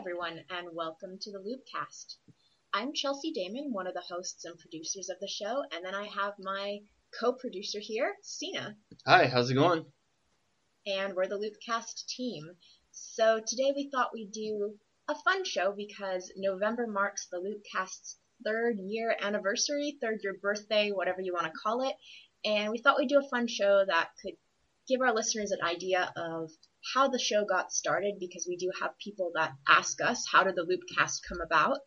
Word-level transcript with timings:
everyone, 0.00 0.40
and 0.48 0.66
welcome 0.72 1.18
to 1.20 1.30
the 1.30 1.38
Loopcast. 1.38 2.14
I'm 2.72 2.94
Chelsea 2.94 3.34
Daymon, 3.34 3.70
one 3.70 3.86
of 3.86 3.92
the 3.92 4.00
hosts 4.00 4.46
and 4.46 4.58
producers 4.58 5.10
of 5.10 5.18
the 5.20 5.28
show, 5.28 5.62
and 5.74 5.84
then 5.84 5.94
I 5.94 6.06
have 6.06 6.32
my 6.38 6.78
co-producer 7.20 7.80
here, 7.82 8.14
Sina. 8.22 8.76
Hi, 9.06 9.26
how's 9.26 9.50
it 9.50 9.56
going? 9.56 9.84
And 10.86 11.14
we're 11.14 11.26
the 11.26 11.36
Loopcast 11.36 12.06
team. 12.06 12.44
So 12.92 13.42
today 13.46 13.74
we 13.76 13.90
thought 13.90 14.14
we'd 14.14 14.32
do 14.32 14.72
a 15.06 15.14
fun 15.16 15.44
show 15.44 15.74
because 15.76 16.32
November 16.34 16.86
marks 16.86 17.26
the 17.30 17.36
Loopcast's 17.36 18.16
third 18.42 18.78
year 18.78 19.14
anniversary, 19.20 19.98
third 20.00 20.20
year 20.22 20.36
birthday, 20.40 20.92
whatever 20.92 21.20
you 21.20 21.34
want 21.34 21.44
to 21.44 21.60
call 21.62 21.86
it. 21.86 21.94
And 22.42 22.70
we 22.70 22.78
thought 22.78 22.96
we'd 22.96 23.10
do 23.10 23.18
a 23.18 23.28
fun 23.28 23.48
show 23.48 23.84
that 23.86 24.08
could 24.22 24.36
give 24.88 25.02
our 25.02 25.14
listeners 25.14 25.50
an 25.50 25.62
idea 25.62 26.10
of 26.16 26.50
how 26.94 27.08
the 27.08 27.18
show 27.18 27.44
got 27.44 27.72
started 27.72 28.14
because 28.18 28.46
we 28.48 28.56
do 28.56 28.70
have 28.80 28.98
people 28.98 29.32
that 29.34 29.52
ask 29.68 30.00
us 30.00 30.24
how 30.30 30.44
did 30.44 30.56
the 30.56 30.62
Loopcast 30.62 31.20
come 31.28 31.40
about 31.40 31.78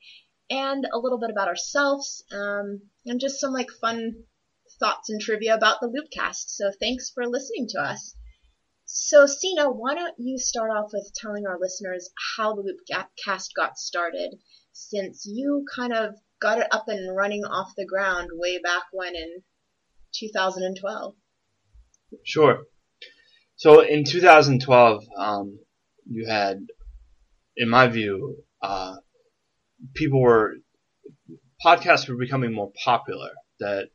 and 0.49 0.85
a 0.91 0.97
little 0.97 1.19
bit 1.19 1.29
about 1.29 1.47
ourselves 1.47 2.23
um, 2.31 2.81
and 3.05 3.19
just 3.19 3.39
some 3.39 3.51
like 3.51 3.69
fun 3.81 4.13
thoughts 4.79 5.09
and 5.09 5.21
trivia 5.21 5.55
about 5.55 5.79
the 5.81 5.87
Loopcast. 5.87 6.49
So 6.49 6.71
thanks 6.79 7.11
for 7.13 7.27
listening 7.27 7.67
to 7.69 7.79
us. 7.79 8.15
So 8.85 9.25
Sina, 9.25 9.71
why 9.71 9.95
don't 9.95 10.15
you 10.19 10.37
start 10.37 10.69
off 10.71 10.91
with 10.93 11.11
telling 11.15 11.47
our 11.47 11.59
listeners 11.59 12.09
how 12.37 12.53
the 12.53 12.63
Loopcast 12.63 13.49
got 13.55 13.77
started 13.77 14.35
since 14.73 15.25
you 15.25 15.65
kind 15.75 15.93
of 15.93 16.15
got 16.39 16.59
it 16.59 16.67
up 16.71 16.87
and 16.87 17.15
running 17.15 17.45
off 17.45 17.73
the 17.75 17.85
ground 17.85 18.29
way 18.33 18.59
back 18.59 18.83
when 18.91 19.15
in 19.15 19.43
2012. 20.13 21.15
Sure. 22.23 22.65
So 23.55 23.81
in 23.81 24.03
2012, 24.03 25.03
um, 25.17 25.59
you 26.09 26.25
had, 26.27 26.59
in 27.55 27.69
my 27.69 27.87
view, 27.87 28.37
uh, 28.61 28.95
people 29.93 30.21
were 30.21 30.55
podcasts 31.63 32.07
were 32.09 32.17
becoming 32.17 32.53
more 32.53 32.71
popular. 32.83 33.29
That 33.59 33.89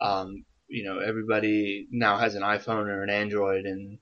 um, 0.00 0.44
you 0.68 0.84
know 0.84 0.98
everybody 0.98 1.86
now 1.90 2.16
has 2.18 2.34
an 2.34 2.42
iPhone 2.42 2.86
or 2.86 3.02
an 3.02 3.10
Android, 3.10 3.64
and 3.64 3.98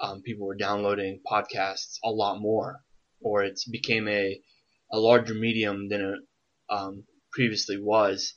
um, 0.00 0.22
people 0.22 0.46
were 0.46 0.56
downloading 0.56 1.20
podcasts 1.30 1.98
a 2.02 2.10
lot 2.10 2.40
more, 2.40 2.80
or 3.20 3.44
it 3.44 3.60
became 3.70 4.08
a 4.08 4.40
a 4.92 4.98
larger 4.98 5.34
medium 5.34 5.88
than 5.88 6.00
it 6.00 6.20
um, 6.70 7.04
previously 7.32 7.78
was. 7.80 8.34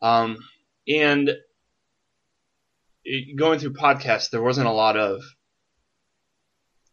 Um, 0.00 0.38
and 0.86 1.30
it, 3.04 3.36
going 3.36 3.58
through 3.58 3.74
podcasts, 3.74 4.30
there 4.30 4.42
wasn't 4.42 4.68
a 4.68 4.72
lot 4.72 4.96
of 4.96 5.22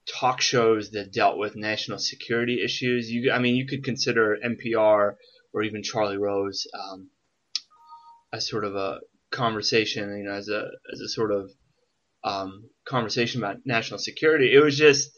talk 0.07 0.41
shows 0.41 0.91
that 0.91 1.11
dealt 1.11 1.37
with 1.37 1.55
national 1.55 1.97
security 1.99 2.61
issues. 2.63 3.09
You, 3.09 3.31
I 3.31 3.39
mean, 3.39 3.55
you 3.55 3.65
could 3.65 3.83
consider 3.83 4.37
NPR 4.43 5.15
or 5.53 5.63
even 5.63 5.83
Charlie 5.83 6.17
Rose 6.17 6.67
um, 6.73 7.09
as 8.33 8.47
sort 8.47 8.65
of 8.65 8.75
a 8.75 8.99
conversation, 9.31 10.17
you 10.17 10.23
know, 10.25 10.33
as 10.33 10.49
a 10.49 10.67
as 10.93 10.99
a 10.99 11.09
sort 11.09 11.31
of 11.31 11.51
um, 12.23 12.69
conversation 12.85 13.41
about 13.41 13.65
national 13.65 13.99
security. 13.99 14.53
It 14.53 14.59
was 14.59 14.77
just 14.77 15.11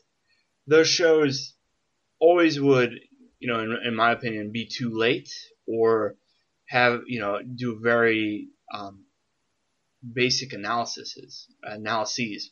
those 0.68 0.88
shows 0.88 1.54
always 2.20 2.60
would, 2.60 2.92
you 3.40 3.48
know, 3.48 3.60
in, 3.60 3.78
in 3.86 3.96
my 3.96 4.12
opinion, 4.12 4.52
be 4.52 4.68
too 4.68 4.92
late 4.94 5.30
or 5.68 6.16
have, 6.68 7.02
you 7.08 7.20
know, 7.20 7.40
do 7.42 7.80
very 7.82 8.50
um, 8.74 9.06
basic 10.14 10.54
analyses 10.54 11.48
analyses. 11.64 12.52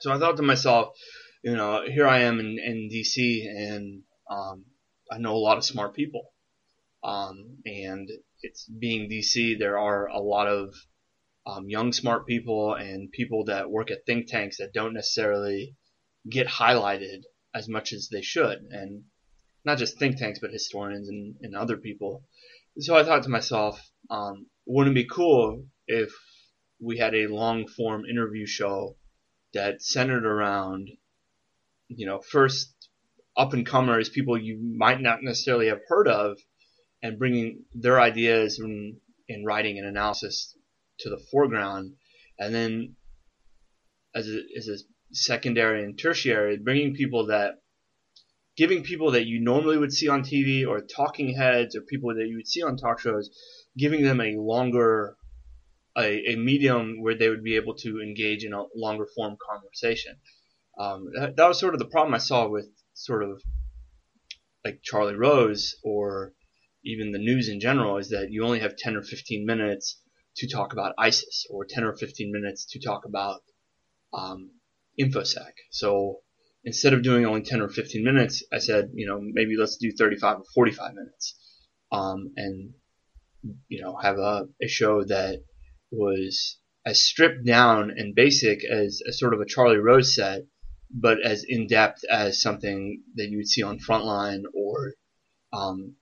So 0.00 0.12
I 0.12 0.18
thought 0.18 0.36
to 0.36 0.42
myself, 0.42 0.96
you 1.42 1.56
know, 1.56 1.82
here 1.86 2.06
I 2.06 2.20
am 2.20 2.40
in, 2.40 2.58
in 2.58 2.88
DC 2.92 3.46
and 3.46 4.02
um, 4.30 4.64
I 5.10 5.18
know 5.18 5.34
a 5.34 5.38
lot 5.38 5.56
of 5.56 5.64
smart 5.64 5.94
people. 5.94 6.32
Um, 7.02 7.58
and 7.64 8.08
it's 8.42 8.66
being 8.66 9.08
DC, 9.08 9.58
there 9.58 9.78
are 9.78 10.06
a 10.06 10.20
lot 10.20 10.48
of 10.48 10.74
um, 11.46 11.68
young 11.68 11.92
smart 11.92 12.26
people 12.26 12.74
and 12.74 13.10
people 13.10 13.44
that 13.44 13.70
work 13.70 13.90
at 13.90 14.04
think 14.04 14.26
tanks 14.26 14.58
that 14.58 14.72
don't 14.72 14.94
necessarily 14.94 15.76
get 16.28 16.46
highlighted 16.46 17.22
as 17.54 17.68
much 17.68 17.92
as 17.92 18.08
they 18.10 18.22
should. 18.22 18.58
And 18.70 19.04
not 19.64 19.78
just 19.78 19.98
think 19.98 20.16
tanks, 20.16 20.38
but 20.40 20.50
historians 20.50 21.08
and, 21.08 21.36
and 21.40 21.56
other 21.56 21.76
people. 21.76 22.24
So 22.78 22.96
I 22.96 23.04
thought 23.04 23.22
to 23.24 23.28
myself, 23.28 23.80
um, 24.10 24.46
wouldn't 24.66 24.96
it 24.96 25.02
be 25.02 25.08
cool 25.08 25.66
if 25.86 26.10
we 26.80 26.98
had 26.98 27.14
a 27.14 27.26
long 27.26 27.66
form 27.66 28.04
interview 28.04 28.46
show 28.46 28.96
that 29.54 29.82
centered 29.82 30.26
around 30.26 30.90
you 31.88 32.06
know, 32.06 32.20
first 32.20 32.74
up 33.36 33.52
and 33.52 33.66
comers, 33.66 34.08
people 34.08 34.36
you 34.36 34.58
might 34.76 35.00
not 35.00 35.22
necessarily 35.22 35.68
have 35.68 35.80
heard 35.88 36.08
of, 36.08 36.38
and 37.02 37.18
bringing 37.18 37.64
their 37.74 38.00
ideas 38.00 38.58
and, 38.58 38.96
writing 39.44 39.78
and 39.78 39.86
analysis 39.86 40.56
to 40.98 41.10
the 41.10 41.20
foreground, 41.30 41.92
and 42.38 42.54
then 42.54 42.96
as 44.14 44.26
a, 44.26 44.40
as 44.56 44.68
a 44.68 44.76
secondary 45.12 45.84
and 45.84 45.98
tertiary, 45.98 46.56
bringing 46.56 46.94
people 46.94 47.26
that, 47.26 47.56
giving 48.56 48.82
people 48.82 49.12
that 49.12 49.26
you 49.26 49.38
normally 49.38 49.76
would 49.76 49.92
see 49.92 50.08
on 50.08 50.22
TV 50.22 50.66
or 50.66 50.80
talking 50.80 51.36
heads 51.36 51.76
or 51.76 51.82
people 51.82 52.14
that 52.14 52.26
you 52.26 52.36
would 52.36 52.48
see 52.48 52.62
on 52.62 52.76
talk 52.76 53.00
shows, 53.00 53.30
giving 53.76 54.02
them 54.02 54.20
a 54.20 54.34
longer, 54.36 55.14
a, 55.96 56.32
a 56.32 56.36
medium 56.36 57.02
where 57.02 57.14
they 57.14 57.28
would 57.28 57.44
be 57.44 57.56
able 57.56 57.74
to 57.74 58.00
engage 58.00 58.44
in 58.44 58.52
a 58.52 58.64
longer 58.74 59.06
form 59.14 59.36
conversation. 59.50 60.16
Um, 60.78 61.10
that, 61.18 61.36
that, 61.36 61.48
was 61.48 61.58
sort 61.58 61.74
of 61.74 61.80
the 61.80 61.86
problem 61.86 62.14
I 62.14 62.18
saw 62.18 62.48
with 62.48 62.68
sort 62.94 63.24
of 63.24 63.42
like 64.64 64.80
Charlie 64.82 65.16
Rose 65.16 65.74
or 65.82 66.32
even 66.84 67.10
the 67.12 67.18
news 67.18 67.48
in 67.48 67.58
general 67.60 67.96
is 67.98 68.10
that 68.10 68.30
you 68.30 68.44
only 68.44 68.60
have 68.60 68.76
10 68.76 68.96
or 68.96 69.02
15 69.02 69.44
minutes 69.44 70.00
to 70.36 70.48
talk 70.48 70.72
about 70.72 70.94
ISIS 70.96 71.46
or 71.50 71.66
10 71.68 71.82
or 71.84 71.96
15 71.96 72.30
minutes 72.30 72.66
to 72.70 72.80
talk 72.80 73.04
about 73.04 73.40
um, 74.12 74.52
InfoSec. 75.00 75.52
So 75.70 76.20
instead 76.64 76.94
of 76.94 77.02
doing 77.02 77.26
only 77.26 77.42
10 77.42 77.60
or 77.60 77.68
15 77.68 78.04
minutes, 78.04 78.44
I 78.52 78.58
said, 78.58 78.90
you 78.94 79.06
know, 79.06 79.18
maybe 79.20 79.56
let's 79.58 79.76
do 79.76 79.90
35 79.90 80.38
or 80.38 80.44
45 80.54 80.94
minutes 80.94 81.34
um, 81.90 82.32
and, 82.36 82.72
you 83.68 83.82
know, 83.82 83.96
have 83.96 84.18
a, 84.18 84.46
a 84.62 84.68
show 84.68 85.02
that 85.04 85.40
was 85.90 86.58
as 86.86 87.02
stripped 87.02 87.44
down 87.44 87.90
and 87.90 88.14
basic 88.14 88.64
as, 88.64 89.02
as 89.06 89.18
sort 89.18 89.34
of 89.34 89.40
a 89.40 89.46
Charlie 89.46 89.78
Rose 89.78 90.14
set 90.14 90.42
but 90.90 91.20
as 91.22 91.44
in 91.46 91.66
depth 91.66 92.04
as 92.10 92.40
something 92.40 93.02
that 93.14 93.28
you 93.28 93.38
would 93.38 93.48
see 93.48 93.62
on 93.62 93.78
Frontline 93.78 94.44
or 94.54 94.94
um, 95.52 95.96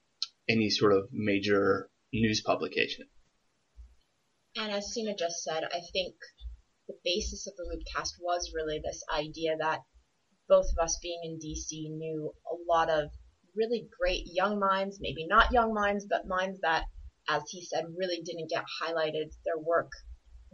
any 0.49 0.71
sort 0.71 0.93
of 0.93 1.09
major 1.13 1.91
news 2.13 2.41
publication. 2.41 3.07
And 4.57 4.73
as 4.73 4.93
Sina 4.93 5.15
just 5.15 5.43
said, 5.43 5.65
I 5.65 5.81
think 5.93 6.15
the 6.89 6.97
basis 7.05 7.47
of 7.47 7.55
the 7.57 7.65
Loopcast 7.65 8.13
was 8.21 8.53
really 8.55 8.81
this 8.83 9.03
idea 9.13 9.57
that 9.59 9.81
both 10.49 10.67
of 10.71 10.83
us 10.83 10.99
being 11.03 11.21
in 11.25 11.39
DC 11.39 11.91
knew 11.91 12.33
a 12.51 12.55
lot 12.73 12.89
of 12.89 13.11
really 13.57 13.89
great 13.99 14.23
young 14.27 14.59
minds, 14.59 14.99
maybe 15.01 15.27
not 15.27 15.53
young 15.53 15.75
minds, 15.75 16.07
but 16.09 16.27
minds 16.27 16.61
that, 16.61 16.85
as 17.29 17.43
he 17.51 17.65
said, 17.65 17.85
really 17.97 18.23
didn't 18.23 18.49
get 18.49 18.65
highlighted. 18.83 19.33
Their 19.45 19.59
work 19.59 19.91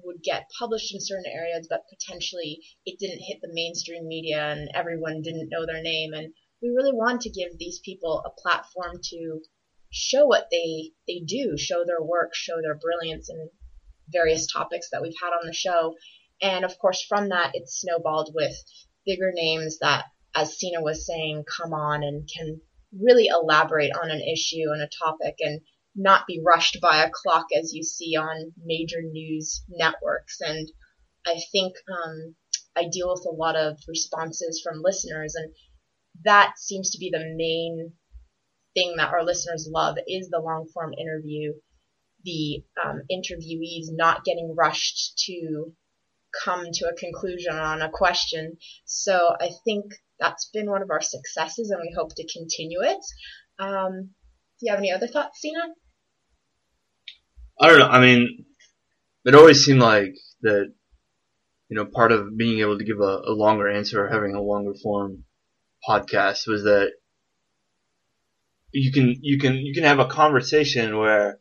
would 0.04 0.22
get 0.22 0.50
published 0.58 0.94
in 0.94 1.00
certain 1.00 1.30
areas, 1.30 1.66
but 1.68 1.84
potentially 1.88 2.60
it 2.86 2.98
didn't 2.98 3.24
hit 3.26 3.40
the 3.40 3.52
mainstream 3.52 4.06
media 4.06 4.52
and 4.52 4.70
everyone 4.74 5.22
didn't 5.22 5.48
know 5.50 5.66
their 5.66 5.82
name. 5.82 6.12
And 6.12 6.32
we 6.62 6.70
really 6.70 6.92
want 6.92 7.22
to 7.22 7.30
give 7.30 7.58
these 7.58 7.80
people 7.84 8.22
a 8.24 8.40
platform 8.40 9.00
to 9.02 9.40
show 9.90 10.26
what 10.26 10.48
they, 10.50 10.92
they 11.06 11.20
do, 11.20 11.56
show 11.58 11.84
their 11.84 12.02
work, 12.02 12.34
show 12.34 12.60
their 12.62 12.78
brilliance 12.78 13.28
in 13.28 13.50
various 14.08 14.46
topics 14.50 14.88
that 14.90 15.02
we've 15.02 15.20
had 15.20 15.30
on 15.30 15.46
the 15.46 15.52
show. 15.52 15.94
And 16.40 16.64
of 16.64 16.78
course, 16.78 17.02
from 17.02 17.28
that, 17.28 17.52
it 17.54 17.68
snowballed 17.68 18.32
with 18.34 18.54
bigger 19.04 19.32
names 19.34 19.78
that, 19.80 20.06
as 20.34 20.58
Sina 20.58 20.82
was 20.82 21.06
saying, 21.06 21.44
come 21.44 21.72
on 21.72 22.02
and 22.02 22.28
can 22.28 22.60
really 22.98 23.26
elaborate 23.26 23.92
on 24.02 24.10
an 24.10 24.20
issue 24.20 24.70
and 24.72 24.82
a 24.82 24.88
topic 25.04 25.36
and 25.40 25.60
not 25.94 26.26
be 26.26 26.42
rushed 26.44 26.78
by 26.80 27.02
a 27.04 27.10
clock 27.10 27.46
as 27.56 27.72
you 27.72 27.82
see 27.82 28.16
on 28.16 28.52
major 28.64 29.02
news 29.02 29.64
networks. 29.68 30.40
And 30.40 30.70
I 31.26 31.38
think 31.52 31.74
um, 31.90 32.34
I 32.76 32.88
deal 32.90 33.10
with 33.10 33.26
a 33.26 33.34
lot 33.34 33.56
of 33.56 33.78
responses 33.86 34.60
from 34.64 34.82
listeners, 34.82 35.34
and 35.34 35.52
that 36.24 36.54
seems 36.58 36.90
to 36.90 36.98
be 36.98 37.10
the 37.10 37.34
main 37.36 37.92
thing 38.74 38.96
that 38.96 39.12
our 39.12 39.24
listeners 39.24 39.68
love 39.70 39.96
is 40.08 40.28
the 40.28 40.40
long 40.40 40.66
form 40.72 40.92
interview, 40.94 41.52
the 42.24 42.64
um, 42.82 43.02
interviewees 43.10 43.86
not 43.90 44.24
getting 44.24 44.54
rushed 44.56 45.18
to 45.26 45.74
come 46.44 46.66
to 46.72 46.88
a 46.88 46.94
conclusion 46.94 47.54
on 47.54 47.82
a 47.82 47.90
question. 47.90 48.56
So 48.86 49.36
I 49.40 49.50
think 49.64 49.84
that's 50.18 50.48
been 50.52 50.70
one 50.70 50.82
of 50.82 50.90
our 50.90 51.02
successes, 51.02 51.70
and 51.70 51.80
we 51.82 51.94
hope 51.94 52.14
to 52.14 52.32
continue 52.32 52.80
it. 52.82 53.04
Um, 53.58 54.10
do 54.58 54.66
you 54.66 54.70
have 54.70 54.78
any 54.78 54.92
other 54.92 55.08
thoughts, 55.08 55.40
Sina? 55.40 55.60
I 57.60 57.68
don't 57.68 57.78
know. 57.78 57.88
I 57.88 58.00
mean, 58.00 58.44
it 59.24 59.34
always 59.34 59.64
seemed 59.64 59.80
like 59.80 60.14
that, 60.42 60.72
you 61.68 61.76
know, 61.76 61.86
part 61.86 62.12
of 62.12 62.36
being 62.36 62.60
able 62.60 62.78
to 62.78 62.84
give 62.84 63.00
a, 63.00 63.22
a 63.26 63.32
longer 63.32 63.68
answer 63.68 64.04
or 64.04 64.08
having 64.08 64.34
a 64.34 64.42
longer 64.42 64.74
form 64.82 65.24
podcast 65.88 66.46
was 66.46 66.64
that 66.64 66.92
you 68.72 68.90
can 68.92 69.16
you 69.20 69.38
can 69.38 69.56
you 69.56 69.74
can 69.74 69.84
have 69.84 69.98
a 69.98 70.06
conversation 70.06 70.96
where 70.96 71.38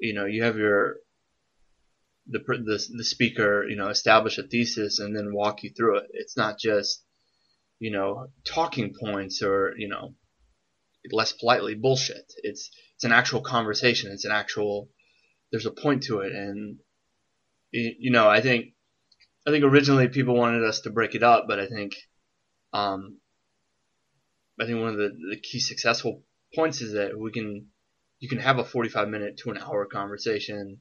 you 0.00 0.14
know 0.14 0.24
you 0.24 0.42
have 0.42 0.56
your 0.56 0.96
the 2.26 2.38
the 2.38 2.86
the 2.96 3.04
speaker 3.04 3.66
you 3.68 3.76
know 3.76 3.88
establish 3.88 4.38
a 4.38 4.42
thesis 4.42 4.98
and 4.98 5.16
then 5.16 5.34
walk 5.34 5.62
you 5.62 5.70
through 5.70 5.98
it. 5.98 6.04
It's 6.12 6.36
not 6.36 6.58
just 6.58 7.04
you 7.78 7.90
know 7.90 8.28
talking 8.46 8.94
points 8.98 9.42
or 9.42 9.74
you 9.76 9.88
know 9.88 10.14
less 11.12 11.32
politely 11.32 11.74
bullshit. 11.74 12.32
It's 12.42 12.70
it's 12.94 13.04
an 13.04 13.12
actual 13.12 13.40
conversation. 13.40 14.12
It's 14.12 14.24
an 14.24 14.32
actual 14.32 14.90
there's 15.50 15.66
a 15.66 15.70
point 15.70 16.04
to 16.04 16.20
it 16.20 16.32
and 16.32 16.78
you 17.70 18.10
know 18.10 18.28
I 18.28 18.40
think 18.40 18.74
I 19.46 19.50
think 19.50 19.64
originally 19.64 20.08
people 20.08 20.34
wanted 20.34 20.64
us 20.64 20.80
to 20.82 20.90
break 20.90 21.14
it 21.14 21.22
up, 21.22 21.46
but 21.48 21.58
I 21.58 21.66
think 21.66 21.94
um, 22.72 23.18
I 24.60 24.66
think 24.66 24.80
one 24.80 24.90
of 24.90 24.96
the, 24.96 25.08
the 25.30 25.40
key 25.40 25.60
successful 25.60 26.24
points 26.54 26.80
is 26.80 26.92
that 26.92 27.18
we 27.18 27.30
can 27.32 27.68
you 28.20 28.28
can 28.28 28.38
have 28.38 28.58
a 28.58 28.64
45 28.64 29.08
minute 29.08 29.38
to 29.38 29.50
an 29.50 29.58
hour 29.58 29.86
conversation 29.86 30.80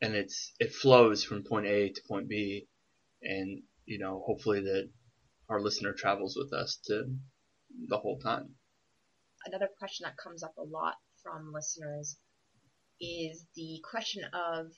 and 0.00 0.14
it's 0.14 0.52
it 0.58 0.72
flows 0.72 1.22
from 1.24 1.44
point 1.44 1.66
A 1.66 1.90
to 1.90 2.00
point 2.08 2.28
B 2.28 2.68
and 3.22 3.62
you 3.84 3.98
know 3.98 4.22
hopefully 4.26 4.60
that 4.62 4.90
our 5.48 5.60
listener 5.60 5.92
travels 5.92 6.36
with 6.36 6.52
us 6.52 6.78
to 6.86 7.04
the 7.88 7.98
whole 7.98 8.18
time. 8.18 8.54
Another 9.46 9.68
question 9.78 10.04
that 10.04 10.16
comes 10.16 10.42
up 10.42 10.56
a 10.58 10.62
lot 10.62 10.96
from 11.22 11.52
listeners 11.52 12.16
is 13.00 13.46
the 13.54 13.80
question 13.88 14.24
of 14.32 14.72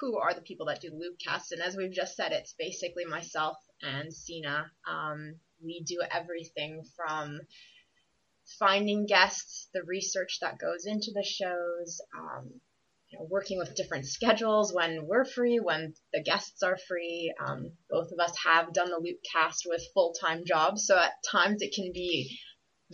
who 0.00 0.18
are 0.18 0.34
the 0.34 0.40
people 0.40 0.66
that 0.66 0.80
do 0.80 0.90
Loopcast? 0.90 1.52
And 1.52 1.62
as 1.62 1.76
we've 1.76 1.92
just 1.92 2.16
said, 2.16 2.32
it's 2.32 2.54
basically 2.58 3.04
myself 3.04 3.56
and 3.82 4.12
Sina. 4.12 4.70
Um, 4.88 5.36
we 5.62 5.82
do 5.86 6.02
everything 6.10 6.84
from 6.96 7.40
finding 8.58 9.06
guests, 9.06 9.68
the 9.72 9.82
research 9.84 10.38
that 10.40 10.58
goes 10.58 10.86
into 10.86 11.12
the 11.14 11.24
shows, 11.24 12.00
um, 12.18 12.60
you 13.08 13.18
know, 13.18 13.26
working 13.30 13.58
with 13.58 13.74
different 13.74 14.06
schedules 14.06 14.72
when 14.72 15.06
we're 15.06 15.24
free, 15.24 15.58
when 15.60 15.94
the 16.12 16.22
guests 16.22 16.62
are 16.62 16.78
free. 16.88 17.32
Um, 17.44 17.72
both 17.90 18.10
of 18.10 18.18
us 18.18 18.34
have 18.44 18.72
done 18.72 18.90
the 18.90 18.96
Loopcast 18.96 19.66
with 19.66 19.82
full 19.94 20.14
time 20.14 20.44
jobs, 20.46 20.86
so 20.86 20.98
at 20.98 21.12
times 21.30 21.62
it 21.62 21.74
can 21.74 21.92
be 21.92 22.38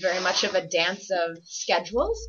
very 0.00 0.21
much 0.21 0.45
of 0.45 0.55
a 0.55 0.67
dance 0.67 1.11
of 1.11 1.39
schedules. 1.45 2.21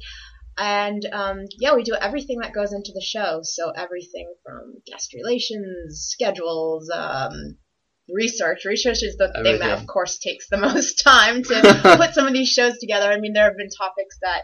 And 0.57 1.05
um, 1.13 1.45
yeah, 1.57 1.75
we 1.75 1.83
do 1.83 1.95
everything 1.95 2.39
that 2.39 2.53
goes 2.53 2.73
into 2.73 2.91
the 2.93 3.01
show. 3.01 3.41
So 3.43 3.71
everything 3.71 4.33
from 4.43 4.75
guest 4.85 5.13
relations, 5.13 6.07
schedules, 6.11 6.89
um, 6.93 7.57
research. 8.11 8.65
Research 8.65 9.03
is 9.03 9.15
the 9.15 9.31
thing 9.43 9.59
that, 9.59 9.79
of 9.79 9.87
course, 9.87 10.19
takes 10.19 10.49
the 10.49 10.57
most 10.69 11.01
time 11.03 11.43
to 11.43 11.81
put 11.97 12.13
some 12.13 12.27
of 12.27 12.33
these 12.33 12.49
shows 12.49 12.77
together. 12.77 13.09
I 13.09 13.19
mean, 13.19 13.33
there 13.33 13.45
have 13.45 13.57
been 13.57 13.69
topics 13.69 14.17
that 14.21 14.43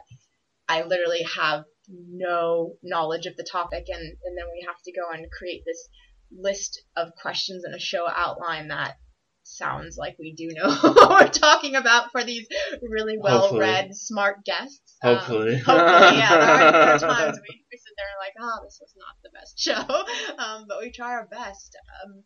I 0.68 0.84
literally 0.84 1.26
have 1.36 1.66
no 1.90 2.74
knowledge 2.82 3.26
of 3.26 3.36
the 3.36 3.48
topic, 3.50 3.86
and, 3.90 4.02
and 4.02 4.38
then 4.38 4.46
we 4.52 4.66
have 4.68 4.82
to 4.86 4.92
go 4.92 5.12
and 5.12 5.30
create 5.32 5.64
this 5.66 5.90
list 6.32 6.82
of 6.96 7.10
questions 7.22 7.64
and 7.64 7.76
a 7.76 7.80
show 7.80 8.08
outline 8.08 8.70
that 8.70 8.96
sounds 9.48 9.98
like 9.98 10.18
we 10.20 10.34
do 10.34 10.50
know 10.54 10.70
what 10.82 11.10
we're 11.10 11.30
talking 11.30 11.76
about 11.76 12.12
for 12.12 12.24
these 12.24 12.48
really 12.82 13.18
well 13.18 13.58
read, 13.58 13.96
smart 13.96 14.44
guests. 14.46 14.96
Um, 15.04 15.16
hopefully. 15.16 15.56
Um, 15.56 15.62
hopefully, 15.62 16.18
yeah. 16.20 16.30
There 16.30 16.42
are, 16.42 16.72
there 16.72 16.96
are 16.96 17.00
times 17.00 17.40
we, 17.48 17.66
we 17.72 17.78
sit 17.78 17.94
there 17.98 18.08
and 18.08 18.20
like, 18.20 18.34
oh, 18.40 18.64
this 18.64 18.80
was 18.82 18.94
not 18.98 19.16
the 19.24 19.30
best 19.30 19.60
show. 19.60 20.44
Um, 20.44 20.66
but 20.68 20.80
we 20.80 20.92
try 20.92 21.14
our 21.14 21.28
best. 21.28 21.76
Um, 22.04 22.24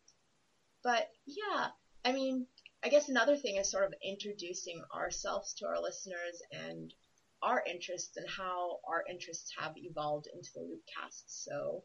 but 0.83 1.09
yeah, 1.25 1.67
I 2.05 2.11
mean, 2.13 2.47
I 2.83 2.89
guess 2.89 3.09
another 3.09 3.35
thing 3.35 3.57
is 3.57 3.69
sort 3.69 3.85
of 3.85 3.93
introducing 4.03 4.81
ourselves 4.95 5.53
to 5.55 5.67
our 5.67 5.81
listeners 5.81 6.41
and 6.51 6.93
our 7.41 7.63
interests 7.69 8.15
and 8.17 8.27
how 8.29 8.79
our 8.87 9.03
interests 9.09 9.51
have 9.57 9.73
evolved 9.75 10.27
into 10.33 10.49
the 10.55 10.61
Loopcast. 10.61 11.23
So, 11.27 11.83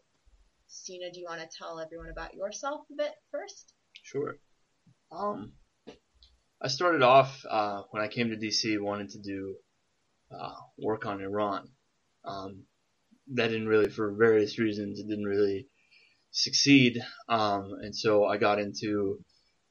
Sina, 0.68 1.10
do 1.12 1.20
you 1.20 1.26
want 1.28 1.40
to 1.40 1.56
tell 1.56 1.80
everyone 1.80 2.10
about 2.10 2.34
yourself 2.34 2.86
a 2.92 2.96
bit 2.96 3.12
first? 3.30 3.72
Sure. 4.02 4.36
Um, 5.16 5.52
I 6.60 6.68
started 6.68 7.02
off 7.02 7.44
uh, 7.48 7.82
when 7.90 8.02
I 8.02 8.08
came 8.08 8.30
to 8.30 8.36
DC 8.36 8.80
wanting 8.80 9.08
to 9.08 9.18
do 9.18 9.56
uh, 10.32 10.54
work 10.78 11.06
on 11.06 11.20
Iran. 11.20 11.68
Um, 12.24 12.64
that 13.34 13.48
didn't 13.48 13.68
really, 13.68 13.90
for 13.90 14.14
various 14.14 14.58
reasons, 14.58 14.98
it 14.98 15.08
didn't 15.08 15.24
really 15.24 15.68
succeed. 16.30 16.98
Um, 17.28 17.72
and 17.80 17.94
so 17.94 18.24
I 18.24 18.38
got 18.38 18.58
into 18.58 19.18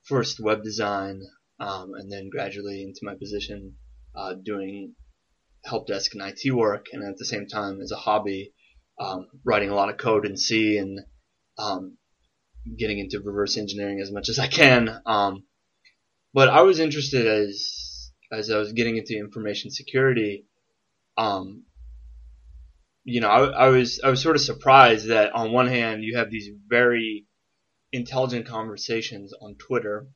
first 0.03 0.39
web 0.39 0.63
design, 0.63 1.21
um, 1.59 1.91
and 1.95 2.11
then 2.11 2.29
gradually 2.29 2.83
into 2.83 2.99
my 3.03 3.15
position 3.15 3.75
uh, 4.15 4.35
doing 4.43 4.95
help 5.65 5.87
desk 5.87 6.13
and 6.13 6.23
IT 6.23 6.53
work, 6.53 6.87
and 6.93 7.03
at 7.03 7.17
the 7.17 7.25
same 7.25 7.47
time 7.47 7.81
as 7.81 7.91
a 7.91 7.97
hobby, 7.97 8.53
um, 8.99 9.27
writing 9.43 9.69
a 9.69 9.75
lot 9.75 9.89
of 9.89 9.97
code 9.97 10.25
in 10.25 10.37
C 10.37 10.77
and 10.77 10.99
um, 11.57 11.97
getting 12.77 12.99
into 12.99 13.21
reverse 13.21 13.57
engineering 13.57 13.99
as 13.99 14.11
much 14.11 14.29
as 14.29 14.39
I 14.39 14.47
can. 14.47 15.01
Um, 15.05 15.43
but 16.33 16.49
I 16.49 16.61
was 16.61 16.79
interested 16.79 17.27
as 17.27 18.11
as 18.31 18.49
I 18.49 18.57
was 18.57 18.73
getting 18.73 18.97
into 18.97 19.17
information 19.17 19.69
security. 19.69 20.45
Um, 21.17 21.65
you 23.03 23.21
know, 23.21 23.29
I, 23.29 23.65
I 23.65 23.67
was 23.69 23.99
I 24.03 24.09
was 24.09 24.21
sort 24.21 24.35
of 24.35 24.41
surprised 24.41 25.07
that 25.07 25.33
on 25.33 25.51
one 25.51 25.67
hand 25.67 26.03
you 26.03 26.17
have 26.17 26.31
these 26.31 26.49
very 26.67 27.25
intelligent 27.91 28.47
conversations 28.47 29.33
on 29.39 29.55
Twitter, 29.55 30.07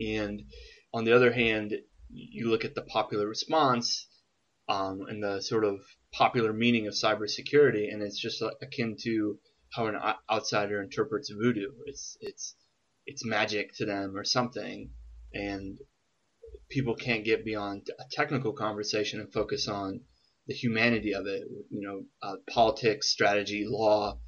and 0.00 0.42
on 0.92 1.04
the 1.04 1.12
other 1.12 1.32
hand 1.32 1.74
you 2.12 2.50
look 2.50 2.64
at 2.64 2.74
the 2.74 2.82
popular 2.82 3.26
response 3.26 4.08
um, 4.68 5.02
and 5.08 5.22
the 5.22 5.40
sort 5.40 5.64
of 5.64 5.80
popular 6.12 6.52
meaning 6.52 6.86
of 6.86 6.94
cybersecurity, 6.94 7.92
and 7.92 8.02
it's 8.02 8.18
just 8.18 8.42
akin 8.62 8.96
to 9.02 9.38
how 9.72 9.86
an 9.86 9.96
outsider 10.30 10.82
interprets 10.82 11.30
voodoo. 11.30 11.70
It's 11.86 12.16
it's 12.20 12.54
it's 13.06 13.24
magic 13.24 13.74
to 13.76 13.86
them 13.86 14.16
or 14.16 14.24
something, 14.24 14.90
and 15.32 15.78
people 16.68 16.94
can't 16.94 17.24
get 17.24 17.44
beyond 17.44 17.88
a 17.98 18.04
technical 18.10 18.52
conversation 18.52 19.20
and 19.20 19.32
focus 19.32 19.68
on 19.68 20.00
the 20.46 20.54
humanity 20.54 21.14
of 21.14 21.26
it. 21.26 21.44
You 21.70 21.80
know, 21.80 22.02
uh, 22.22 22.36
politics, 22.48 23.08
strategy, 23.08 23.64
law, 23.66 24.18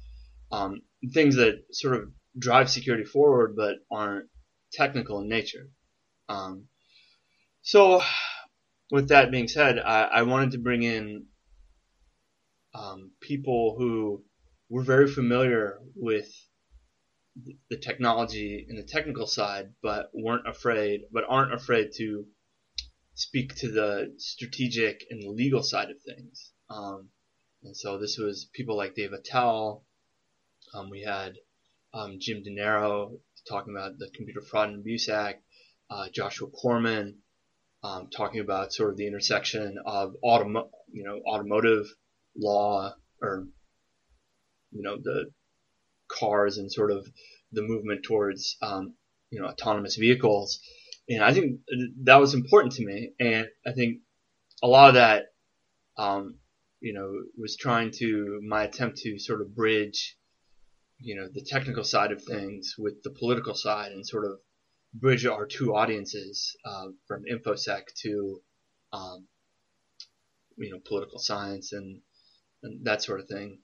um, 0.51 0.81
things 1.13 1.35
that 1.35 1.63
sort 1.71 1.95
of 1.95 2.11
drive 2.37 2.69
security 2.69 3.03
forward 3.03 3.55
but 3.55 3.75
aren't 3.91 4.29
technical 4.71 5.19
in 5.19 5.27
nature. 5.27 5.69
Um, 6.29 6.67
so, 7.61 8.01
with 8.91 9.09
that 9.09 9.31
being 9.31 9.47
said, 9.47 9.79
I, 9.79 10.03
I 10.03 10.21
wanted 10.23 10.51
to 10.51 10.57
bring 10.57 10.83
in 10.83 11.25
um, 12.73 13.11
people 13.21 13.75
who 13.77 14.23
we're 14.73 14.83
very 14.83 15.07
familiar 15.07 15.77
with 15.95 16.27
the 17.69 17.77
technology 17.77 18.65
and 18.67 18.75
the 18.75 18.91
technical 18.91 19.27
side, 19.27 19.71
but 19.83 20.09
weren't 20.15 20.47
afraid, 20.47 21.01
but 21.11 21.23
aren't 21.29 21.53
afraid 21.53 21.91
to 21.95 22.25
speak 23.13 23.53
to 23.53 23.71
the 23.71 24.15
strategic 24.17 25.05
and 25.11 25.35
legal 25.35 25.61
side 25.61 25.91
of 25.91 25.97
things. 26.01 26.53
Um, 26.71 27.09
and 27.61 27.77
so 27.77 27.99
this 27.99 28.17
was 28.17 28.49
people 28.51 28.75
like 28.75 28.95
Dave 28.95 29.11
Aitel. 29.11 29.83
Um, 30.73 30.89
we 30.89 31.03
had 31.03 31.35
um, 31.93 32.17
Jim 32.19 32.41
Denaro 32.43 33.19
talking 33.47 33.75
about 33.75 33.99
the 33.99 34.09
Computer 34.15 34.41
Fraud 34.41 34.69
and 34.69 34.79
Abuse 34.79 35.07
Act. 35.07 35.43
Uh, 35.91 36.07
Joshua 36.11 36.47
Corman 36.49 37.19
um, 37.83 38.09
talking 38.09 38.39
about 38.39 38.73
sort 38.73 38.89
of 38.89 38.97
the 38.97 39.05
intersection 39.05 39.77
of 39.85 40.15
automo- 40.25 40.71
you 40.91 41.03
know, 41.03 41.19
automotive 41.31 41.85
law 42.35 42.95
or 43.21 43.45
you 44.73 44.81
know 44.81 44.97
the 44.97 45.31
cars 46.07 46.57
and 46.57 46.71
sort 46.71 46.91
of 46.91 47.07
the 47.51 47.61
movement 47.61 48.03
towards 48.03 48.57
um, 48.61 48.95
you 49.29 49.41
know 49.41 49.47
autonomous 49.47 49.95
vehicles. 49.95 50.59
And 51.09 51.23
I 51.23 51.33
think 51.33 51.59
that 52.03 52.19
was 52.19 52.33
important 52.33 52.73
to 52.75 52.85
me. 52.85 53.11
And 53.19 53.47
I 53.67 53.73
think 53.73 53.99
a 54.61 54.67
lot 54.67 54.89
of 54.89 54.95
that, 54.95 55.25
um, 55.97 56.39
you 56.79 56.93
know, 56.93 57.11
was 57.37 57.57
trying 57.57 57.91
to 57.99 58.39
my 58.47 58.63
attempt 58.63 58.99
to 58.99 59.19
sort 59.19 59.41
of 59.41 59.53
bridge, 59.53 60.17
you 60.99 61.15
know, 61.15 61.27
the 61.31 61.45
technical 61.45 61.83
side 61.83 62.11
of 62.11 62.23
things 62.23 62.75
with 62.77 63.03
the 63.03 63.09
political 63.09 63.53
side 63.53 63.91
and 63.91 64.07
sort 64.07 64.25
of 64.25 64.39
bridge 64.93 65.25
our 65.25 65.45
two 65.45 65.75
audiences 65.75 66.55
uh, 66.65 66.87
from 67.07 67.23
infosec 67.25 67.81
to 68.03 68.41
um, 68.93 69.27
you 70.57 70.71
know 70.71 70.79
political 70.85 71.19
science 71.19 71.73
and, 71.73 72.01
and 72.61 72.85
that 72.85 73.01
sort 73.03 73.19
of 73.19 73.27
thing. 73.27 73.59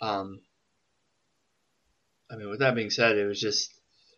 Um, 0.00 0.40
I 2.30 2.36
mean, 2.36 2.50
with 2.50 2.60
that 2.60 2.74
being 2.74 2.90
said, 2.90 3.16
it 3.16 3.26
was 3.26 3.40
just 3.40 3.72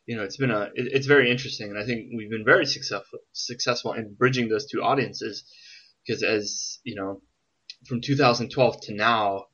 you 0.07 0.17
know 0.17 0.23
it's 0.23 0.37
been 0.37 0.51
a 0.51 0.63
it, 0.75 0.89
it's 0.93 1.07
very 1.07 1.31
interesting, 1.31 1.71
and 1.71 1.79
I 1.79 1.85
think 1.85 2.11
we've 2.17 2.31
been 2.31 2.45
very 2.45 2.67
successful 2.67 3.21
successful 3.33 3.93
in 3.93 4.15
bridging 4.15 4.49
those 4.49 4.67
two 4.67 4.83
audiences 4.83 5.45
because 6.07 6.23
as 6.23 6.79
you 6.85 6.95
know 6.95 7.21
from 7.87 8.01
2012 8.01 8.81
to 8.83 8.95
now 8.95 9.45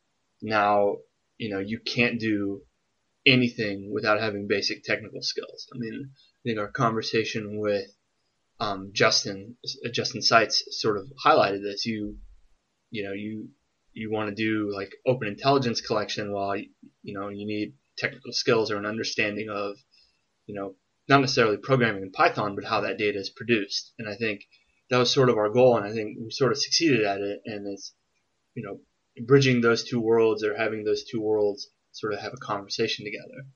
now 0.40 0.96
you 1.36 1.50
know 1.50 1.58
you 1.58 1.80
can't 1.80 2.20
do 2.20 2.62
anything 3.26 3.90
without 3.92 4.20
having 4.20 4.46
basic 4.46 4.84
technical 4.84 5.22
skills. 5.22 5.66
I 5.74 5.78
mean, 5.78 6.10
I 6.12 6.40
think 6.44 6.58
our 6.58 6.68
conversation 6.68 7.58
with 7.58 7.90
um, 8.60 8.90
Justin 8.92 9.56
Justin 9.92 10.22
Seitz 10.22 10.64
sort 10.70 10.96
of 10.96 11.10
highlighted 11.24 11.62
this. 11.62 11.86
You 11.86 12.18
you 12.90 13.04
know 13.04 13.12
you 13.12 13.48
you 13.94 14.10
want 14.10 14.28
to 14.28 14.34
do 14.34 14.72
like 14.74 14.92
open 15.06 15.28
intelligence 15.28 15.80
collection 15.80 16.32
while 16.32 16.56
you 16.56 17.14
know 17.14 17.28
you 17.28 17.46
need 17.46 17.74
technical 17.96 18.32
skills 18.32 18.70
or 18.70 18.76
an 18.76 18.86
understanding 18.86 19.48
of 19.48 19.76
you 20.46 20.54
know 20.54 20.74
not 21.08 21.20
necessarily 21.20 21.56
programming 21.56 22.02
in 22.02 22.10
Python 22.10 22.54
but 22.54 22.64
how 22.64 22.80
that 22.80 22.98
data 22.98 23.18
is 23.18 23.30
produced. 23.30 23.92
And 23.98 24.08
I 24.08 24.16
think 24.16 24.42
that 24.90 24.98
was 24.98 25.12
sort 25.12 25.30
of 25.30 25.38
our 25.38 25.50
goal, 25.50 25.76
and 25.76 25.86
I 25.86 25.92
think 25.92 26.18
we 26.20 26.30
sort 26.30 26.52
of 26.52 26.58
succeeded 26.58 27.04
at 27.04 27.20
it. 27.20 27.40
And 27.46 27.66
it's 27.66 27.94
you 28.54 28.62
know 28.62 28.80
bridging 29.26 29.60
those 29.60 29.84
two 29.84 30.00
worlds 30.00 30.42
or 30.42 30.56
having 30.56 30.84
those 30.84 31.04
two 31.04 31.20
worlds 31.20 31.68
sort 31.92 32.12
of 32.14 32.20
have 32.20 32.32
a 32.34 32.44
conversation 32.44 33.04
together. 33.04 33.46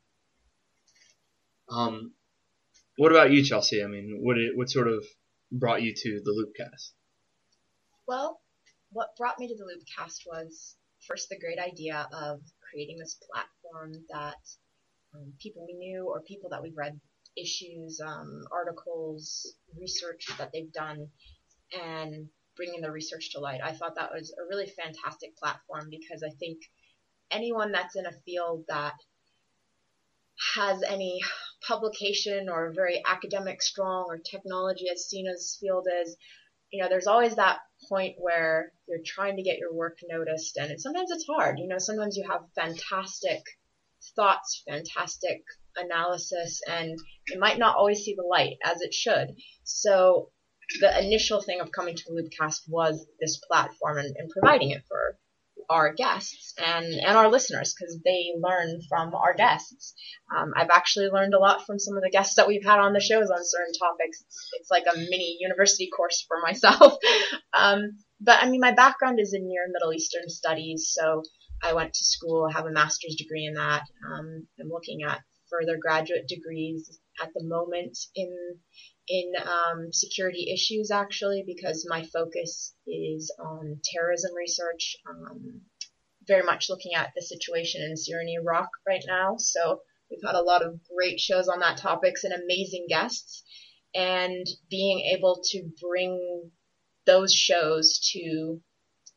Um, 1.70 2.12
what 2.96 3.12
about 3.12 3.30
you, 3.30 3.44
Chelsea? 3.44 3.82
I 3.82 3.86
mean, 3.86 4.18
what 4.22 4.38
it, 4.38 4.56
what 4.56 4.70
sort 4.70 4.88
of 4.88 5.04
brought 5.50 5.82
you 5.82 5.94
to 5.94 6.20
the 6.24 6.30
Loopcast? 6.30 6.92
Well, 8.06 8.40
what 8.90 9.16
brought 9.16 9.38
me 9.38 9.48
to 9.48 9.54
the 9.56 9.64
Loopcast 9.64 10.26
was 10.26 10.76
first 11.06 11.28
the 11.28 11.38
great 11.38 11.58
idea 11.58 12.08
of 12.12 12.40
creating 12.70 12.98
this 12.98 13.18
platform 13.30 13.92
that 14.10 14.40
um, 15.14 15.32
people 15.40 15.66
we 15.66 15.74
knew 15.74 16.06
or 16.06 16.22
people 16.22 16.50
that 16.50 16.62
we've 16.62 16.76
read 16.76 16.98
issues, 17.36 18.00
um, 18.04 18.42
articles, 18.52 19.54
research 19.78 20.26
that 20.38 20.50
they've 20.52 20.72
done, 20.72 21.08
and 21.72 22.28
bringing 22.56 22.80
the 22.80 22.90
research 22.90 23.30
to 23.32 23.40
light. 23.40 23.60
I 23.62 23.72
thought 23.72 23.94
that 23.96 24.12
was 24.12 24.32
a 24.32 24.48
really 24.48 24.66
fantastic 24.66 25.36
platform 25.36 25.88
because 25.90 26.22
I 26.22 26.30
think 26.38 26.58
anyone 27.30 27.72
that's 27.72 27.96
in 27.96 28.06
a 28.06 28.20
field 28.24 28.64
that 28.68 28.94
has 30.56 30.82
any 30.82 31.20
publication 31.66 32.48
or 32.48 32.72
very 32.74 33.02
academic 33.06 33.62
strong 33.62 34.06
or 34.08 34.18
technology 34.18 34.86
as 34.92 35.08
seen 35.08 35.26
as 35.26 35.58
field 35.60 35.86
is, 36.02 36.16
you 36.70 36.82
know, 36.82 36.88
there's 36.88 37.06
always 37.06 37.36
that 37.36 37.58
point 37.88 38.16
where 38.18 38.72
you're 38.88 38.98
trying 39.04 39.36
to 39.36 39.42
get 39.42 39.58
your 39.58 39.72
work 39.72 39.98
noticed 40.08 40.56
and 40.56 40.80
sometimes 40.80 41.10
it's 41.10 41.26
hard. 41.26 41.58
You 41.58 41.68
know, 41.68 41.78
sometimes 41.78 42.16
you 42.16 42.28
have 42.28 42.42
fantastic 42.54 43.42
thoughts, 44.16 44.62
fantastic 44.68 45.42
analysis, 45.76 46.60
and 46.68 46.98
it 47.26 47.38
might 47.38 47.58
not 47.58 47.76
always 47.76 48.00
see 48.00 48.14
the 48.16 48.26
light 48.26 48.56
as 48.64 48.80
it 48.80 48.94
should. 48.94 49.36
So 49.64 50.30
the 50.80 50.98
initial 51.04 51.40
thing 51.40 51.60
of 51.60 51.72
coming 51.72 51.96
to 51.96 52.10
Loopcast 52.10 52.62
was 52.68 53.06
this 53.20 53.40
platform 53.50 53.98
and, 53.98 54.14
and 54.16 54.30
providing 54.30 54.70
it 54.70 54.82
for 54.88 55.18
our 55.68 55.92
guests 55.92 56.54
and, 56.58 56.86
and 56.86 57.16
our 57.16 57.30
listeners 57.30 57.74
because 57.74 58.00
they 58.04 58.32
learn 58.40 58.80
from 58.88 59.14
our 59.14 59.34
guests. 59.34 59.94
Um, 60.34 60.52
I've 60.56 60.70
actually 60.70 61.08
learned 61.08 61.34
a 61.34 61.38
lot 61.38 61.66
from 61.66 61.78
some 61.78 61.96
of 61.96 62.02
the 62.02 62.10
guests 62.10 62.36
that 62.36 62.48
we've 62.48 62.64
had 62.64 62.78
on 62.78 62.92
the 62.92 63.00
shows 63.00 63.30
on 63.30 63.38
certain 63.42 63.74
topics. 63.78 64.24
It's, 64.58 64.70
like 64.70 64.84
a 64.86 64.96
mini 64.96 65.38
university 65.40 65.88
course 65.94 66.24
for 66.26 66.38
myself. 66.42 66.94
um, 67.52 67.98
but 68.20 68.42
I 68.42 68.48
mean, 68.48 68.60
my 68.60 68.72
background 68.72 69.18
is 69.20 69.32
in 69.34 69.46
Near 69.46 69.66
Middle 69.70 69.92
Eastern 69.92 70.28
studies, 70.28 70.90
so 70.92 71.22
I 71.62 71.72
went 71.72 71.94
to 71.94 72.04
school, 72.04 72.48
have 72.48 72.66
a 72.66 72.70
master's 72.70 73.16
degree 73.16 73.46
in 73.46 73.54
that. 73.54 73.82
Um, 74.06 74.46
I'm 74.60 74.68
looking 74.68 75.02
at 75.02 75.20
further 75.50 75.78
graduate 75.80 76.28
degrees 76.28 76.98
at 77.20 77.30
the 77.34 77.44
moment 77.44 77.98
in 78.14 78.30
in 79.08 79.32
um, 79.42 79.92
security 79.92 80.50
issues 80.52 80.90
actually 80.90 81.42
because 81.46 81.86
my 81.88 82.04
focus 82.12 82.74
is 82.86 83.34
on 83.38 83.80
terrorism 83.84 84.34
research, 84.34 84.96
um, 85.08 85.62
very 86.26 86.42
much 86.42 86.68
looking 86.68 86.94
at 86.94 87.10
the 87.16 87.22
situation 87.22 87.82
in 87.82 87.96
Syria 87.96 88.26
and 88.28 88.44
Iraq 88.44 88.68
right 88.86 89.02
now. 89.06 89.36
So 89.38 89.80
we've 90.10 90.20
had 90.24 90.34
a 90.34 90.42
lot 90.42 90.62
of 90.62 90.80
great 90.94 91.20
shows 91.20 91.48
on 91.48 91.60
that 91.60 91.78
topics 91.78 92.24
and 92.24 92.34
amazing 92.34 92.86
guests, 92.88 93.42
and 93.94 94.46
being 94.68 95.00
able 95.16 95.40
to 95.52 95.70
bring 95.80 96.50
those 97.06 97.32
shows 97.32 98.10
to 98.12 98.60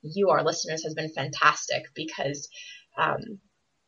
you, 0.02 0.30
our 0.30 0.44
listeners, 0.44 0.84
has 0.84 0.94
been 0.94 1.12
fantastic 1.14 1.84
because 1.94 2.48
um, 2.98 3.40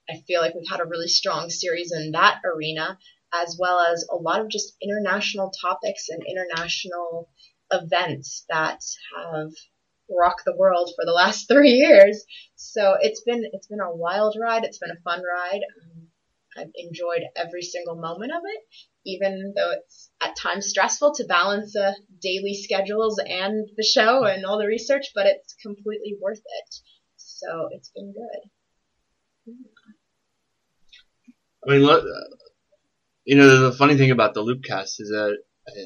I 0.10 0.18
feel 0.28 0.42
like 0.42 0.54
we've 0.54 0.70
had 0.70 0.82
a 0.82 0.86
really 0.86 1.08
strong 1.08 1.50
series 1.50 1.94
in 1.94 2.12
that 2.12 2.42
arena 2.44 2.98
as 3.34 3.58
well 3.60 3.80
as 3.80 4.06
a 4.12 4.16
lot 4.16 4.42
of 4.42 4.50
just 4.50 4.76
international 4.82 5.52
topics 5.62 6.10
and 6.10 6.22
international 6.24 7.30
events 7.72 8.46
that 8.50 8.80
have 9.16 9.52
rocked 10.10 10.44
the 10.46 10.56
world 10.56 10.92
for 10.96 11.06
the 11.06 11.12
last 11.12 11.48
three 11.52 11.72
years. 11.72 12.24
So 12.56 12.96
it's 13.00 13.22
been 13.22 13.44
it's 13.52 13.68
been 13.68 13.82
a 13.82 13.96
wild 13.96 14.38
ride. 14.40 14.64
It's 14.64 14.78
been 14.78 14.92
a 14.92 15.02
fun 15.02 15.22
ride. 15.24 15.62
Um, 15.82 16.08
I've 16.56 16.72
enjoyed 16.76 17.24
every 17.36 17.64
single 17.64 17.96
moment 17.96 18.32
of 18.32 18.44
it, 18.46 18.62
even 19.06 19.54
though 19.56 19.72
it's 19.72 20.12
at 20.22 20.36
times 20.36 20.68
stressful 20.68 21.16
to 21.16 21.26
balance 21.26 21.74
the 21.74 21.96
daily 22.22 22.54
schedules 22.54 23.20
and 23.20 23.68
the 23.76 23.84
show 23.84 24.26
and 24.26 24.46
all 24.46 24.60
the 24.60 24.68
research, 24.68 25.08
but 25.16 25.26
it's 25.26 25.56
completely 25.64 26.16
worth 26.22 26.38
it. 26.46 26.76
So 27.18 27.70
it's 27.72 27.90
been 27.90 28.14
good. 28.14 29.56
I 31.68 31.72
mean, 31.72 31.88
you 33.26 33.36
know, 33.36 33.70
the 33.70 33.78
funny 33.78 33.96
thing 33.96 34.12
about 34.12 34.34
the 34.34 34.44
Loopcast 34.44 35.00
is 35.00 35.10
that, 35.10 35.38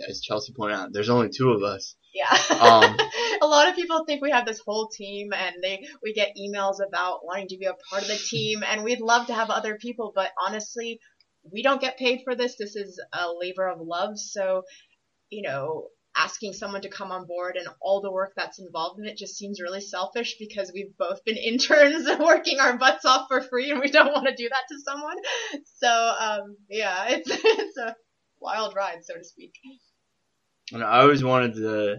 as 0.10 0.22
Chelsea 0.22 0.54
pointed 0.54 0.76
out, 0.76 0.90
there's 0.92 1.10
only 1.10 1.30
two 1.30 1.52
of 1.52 1.62
us. 1.64 1.96
Yeah. 2.14 2.36
Um, 2.60 2.98
a 3.42 3.46
lot 3.46 3.70
of 3.70 3.76
people 3.76 4.04
think 4.06 4.22
we 4.22 4.32
have 4.32 4.46
this 4.46 4.60
whole 4.60 4.88
team, 4.88 5.34
and 5.34 5.56
they 5.62 5.86
we 6.02 6.14
get 6.14 6.36
emails 6.36 6.78
about 6.86 7.24
wanting 7.24 7.50
to 7.50 7.58
be 7.58 7.66
a 7.66 7.76
part 7.90 8.02
of 8.02 8.08
the 8.08 8.16
team, 8.16 8.64
and 8.68 8.84
we'd 8.84 9.02
love 9.02 9.28
to 9.28 9.34
have 9.34 9.50
other 9.50 9.76
people, 9.76 10.12
but 10.16 10.32
honestly, 10.46 11.00
we 11.52 11.62
don't 11.62 11.82
get 11.82 11.98
paid 11.98 12.22
for 12.24 12.36
this. 12.36 12.56
This 12.58 12.76
is 12.76 13.00
a 13.14 13.28
labor 13.40 13.68
of 13.68 13.80
love, 13.82 14.18
so 14.18 14.64
you 15.30 15.44
know, 15.44 15.88
asking 16.18 16.54
someone 16.54 16.82
to 16.82 16.90
come 16.90 17.12
on 17.12 17.28
board 17.28 17.56
and 17.58 17.68
all 17.80 18.02
the 18.02 18.12
work 18.12 18.34
that's 18.36 18.60
involved 18.60 19.00
in 19.00 19.06
it 19.06 19.18
just 19.18 19.38
seems 19.38 19.62
really 19.62 19.82
selfish 19.82 20.36
because 20.40 20.72
we've 20.74 20.98
both 20.98 21.24
been 21.24 21.38
interns 21.52 22.08
and 22.08 22.20
working 22.20 22.60
our 22.60 22.78
butts 22.78 23.06
off 23.06 23.28
for 23.28 23.42
free 23.42 23.72
and 23.72 23.80
we 23.80 23.92
don't 23.92 24.14
want 24.14 24.28
to 24.28 24.36
do 24.36 24.50
that 24.50 24.64
to 24.70 24.80
someone. 24.84 25.18
So, 25.76 25.88
um, 25.88 26.58
yeah, 26.70 27.06
it's, 27.10 27.30
it's 27.30 27.78
a 27.78 27.96
wild 28.40 28.76
ride, 28.76 29.06
so 29.06 29.16
to 29.16 29.24
speak. 29.24 29.54
And 30.74 30.84
I 30.84 31.02
always 31.02 31.24
wanted 31.24 31.56
to, 31.56 31.98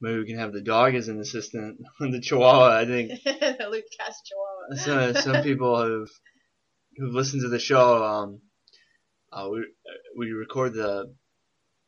maybe 0.00 0.18
we 0.18 0.26
can 0.26 0.38
have 0.38 0.52
the 0.52 0.62
dog 0.62 0.94
as 0.94 1.08
an 1.08 1.20
assistant, 1.20 1.78
the 2.00 2.20
Chihuahua, 2.20 2.78
I 2.78 2.86
think. 2.86 3.22
the 3.22 3.68
Luke 3.70 3.84
Cast 3.98 4.26
Chihuahua. 4.26 5.12
some, 5.14 5.22
some 5.22 5.42
people 5.42 5.80
have, 5.80 6.08
who've 6.96 7.14
listened 7.14 7.42
to 7.42 7.48
the 7.48 7.58
show, 7.58 8.02
um, 8.04 8.40
uh, 9.32 9.48
we, 9.48 9.66
we 10.16 10.32
record 10.32 10.74
the, 10.74 11.14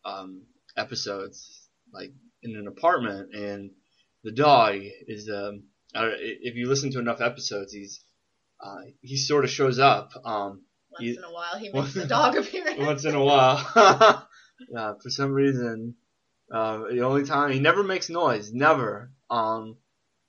um, 0.04 0.42
episodes 0.76 1.61
like 1.92 2.12
in 2.42 2.56
an 2.56 2.66
apartment, 2.66 3.34
and 3.34 3.70
the 4.24 4.32
dog 4.32 4.76
is 5.06 5.28
um. 5.28 5.64
If 5.94 6.54
you 6.54 6.68
listen 6.68 6.90
to 6.92 7.00
enough 7.00 7.20
episodes, 7.20 7.72
he's 7.74 8.02
uh, 8.62 8.82
he 9.00 9.16
sort 9.16 9.44
of 9.44 9.50
shows 9.50 9.78
up. 9.78 10.12
Um, 10.24 10.62
once 10.90 11.00
he, 11.00 11.10
in 11.10 11.24
a 11.24 11.32
while, 11.32 11.58
he 11.58 11.68
makes 11.72 11.94
the 11.94 12.06
dog 12.06 12.36
appearance. 12.36 12.78
Once 12.78 13.04
in 13.04 13.14
a 13.14 13.22
while, 13.22 13.58
yeah. 14.70 14.94
For 15.02 15.10
some 15.10 15.32
reason, 15.32 15.96
uh, 16.52 16.84
the 16.90 17.00
only 17.00 17.24
time 17.24 17.52
he 17.52 17.60
never 17.60 17.82
makes 17.82 18.08
noise, 18.08 18.52
never, 18.52 19.10
um, 19.30 19.76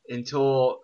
until 0.10 0.80